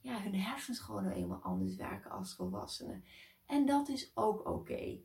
ja, 0.00 0.22
hun 0.22 0.34
hersens 0.34 0.78
gewoon 0.78 1.02
nou 1.04 1.16
eenmaal 1.16 1.42
anders 1.42 1.76
werken 1.76 2.10
als 2.10 2.34
volwassenen. 2.34 3.04
En 3.46 3.66
dat 3.66 3.88
is 3.88 4.10
ook 4.14 4.48
oké. 4.48 4.98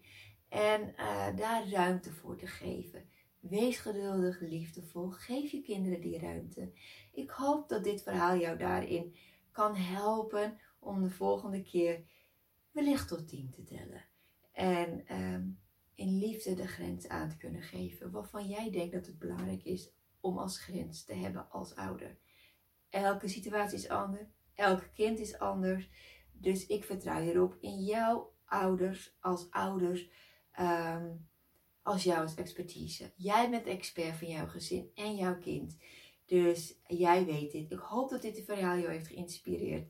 En 0.49 0.93
uh, 0.97 1.35
daar 1.35 1.69
ruimte 1.69 2.11
voor 2.11 2.37
te 2.37 2.47
geven. 2.47 3.09
Wees 3.39 3.77
geduldig, 3.77 4.39
liefdevol. 4.39 5.09
Geef 5.09 5.51
je 5.51 5.61
kinderen 5.61 6.01
die 6.01 6.19
ruimte. 6.19 6.71
Ik 7.11 7.29
hoop 7.29 7.69
dat 7.69 7.83
dit 7.83 8.03
verhaal 8.03 8.37
jou 8.37 8.57
daarin 8.57 9.15
kan 9.53 9.75
helpen 9.75 10.59
om 10.79 11.01
de 11.01 11.09
volgende 11.09 11.63
keer 11.63 12.03
wellicht 12.71 13.07
tot 13.07 13.27
tien 13.27 13.51
te 13.51 13.63
tellen. 13.63 14.05
En 14.51 15.15
um, 15.21 15.59
in 15.95 16.17
liefde 16.17 16.55
de 16.55 16.67
grens 16.67 17.07
aan 17.07 17.29
te 17.29 17.37
kunnen 17.37 17.61
geven 17.61 18.11
waarvan 18.11 18.47
jij 18.47 18.71
denkt 18.71 18.93
dat 18.93 19.05
het 19.05 19.19
belangrijk 19.19 19.63
is 19.63 19.91
om 20.19 20.37
als 20.37 20.59
grens 20.59 21.03
te 21.03 21.13
hebben 21.13 21.49
als 21.49 21.75
ouder. 21.75 22.17
Elke 22.89 23.27
situatie 23.27 23.77
is 23.77 23.89
anders. 23.89 24.27
Elk 24.55 24.89
kind 24.93 25.19
is 25.19 25.39
anders. 25.39 25.89
Dus 26.31 26.65
ik 26.65 26.83
vertrouw 26.83 27.21
hierop 27.21 27.57
in 27.59 27.83
jouw 27.83 28.33
ouders 28.45 29.15
als 29.19 29.51
ouders. 29.51 30.09
Um, 30.59 31.27
als 31.83 32.03
jouw 32.03 32.25
expertise. 32.35 33.13
Jij 33.15 33.49
bent 33.49 33.65
expert 33.65 34.17
van 34.17 34.27
jouw 34.27 34.47
gezin 34.47 34.91
en 34.95 35.15
jouw 35.15 35.37
kind. 35.37 35.77
Dus 36.25 36.79
jij 36.87 37.25
weet 37.25 37.51
dit. 37.51 37.71
Ik 37.71 37.79
hoop 37.79 38.09
dat 38.09 38.21
dit 38.21 38.43
verhaal 38.45 38.77
jou 38.77 38.91
heeft 38.91 39.07
geïnspireerd. 39.07 39.87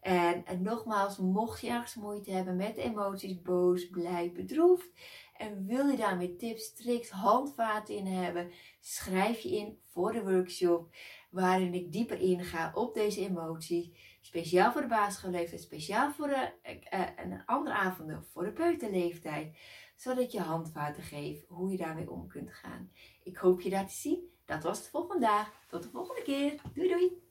En, 0.00 0.44
nogmaals, 0.62 1.18
mocht 1.18 1.60
je 1.60 1.68
ergens 1.68 1.94
moeite 1.94 2.30
hebben 2.30 2.56
met 2.56 2.76
emoties, 2.76 3.42
boos, 3.42 3.88
blij, 3.88 4.32
bedroefd. 4.32 4.90
En 5.36 5.66
wil 5.66 5.86
je 5.86 5.96
daarmee 5.96 6.36
tips, 6.36 6.74
tricks, 6.74 7.10
handvaten 7.10 7.94
in 7.94 8.06
hebben, 8.06 8.50
schrijf 8.80 9.40
je 9.40 9.56
in 9.56 9.78
voor 9.86 10.12
de 10.12 10.22
workshop 10.22 10.94
waarin 11.30 11.74
ik 11.74 11.92
dieper 11.92 12.20
inga 12.20 12.72
op 12.74 12.94
deze 12.94 13.20
emoties. 13.20 14.18
Speciaal 14.20 14.72
voor 14.72 14.80
de 14.80 14.86
basisschoolleeftijd, 14.86 15.60
speciaal 15.62 16.12
voor 16.12 16.28
de, 16.28 16.52
uh, 16.94 17.24
een 17.24 17.44
andere 17.44 17.74
avonden 17.74 18.24
voor 18.32 18.44
de 18.44 18.52
peuterleeftijd. 18.52 19.56
Zodat 19.96 20.32
je 20.32 20.40
handvaten 20.40 21.02
geef 21.02 21.46
hoe 21.48 21.70
je 21.70 21.76
daarmee 21.76 22.10
om 22.10 22.28
kunt 22.28 22.52
gaan. 22.52 22.90
Ik 23.22 23.36
hoop 23.36 23.60
je 23.60 23.70
daar 23.70 23.86
te 23.86 23.94
zien. 23.94 24.33
Dat 24.44 24.62
was 24.62 24.78
het 24.78 24.88
voor 24.88 25.06
vandaag. 25.06 25.50
Tot 25.68 25.82
de 25.82 25.88
volgende 25.88 26.22
keer. 26.22 26.60
Doei 26.74 26.88
doei! 26.88 27.23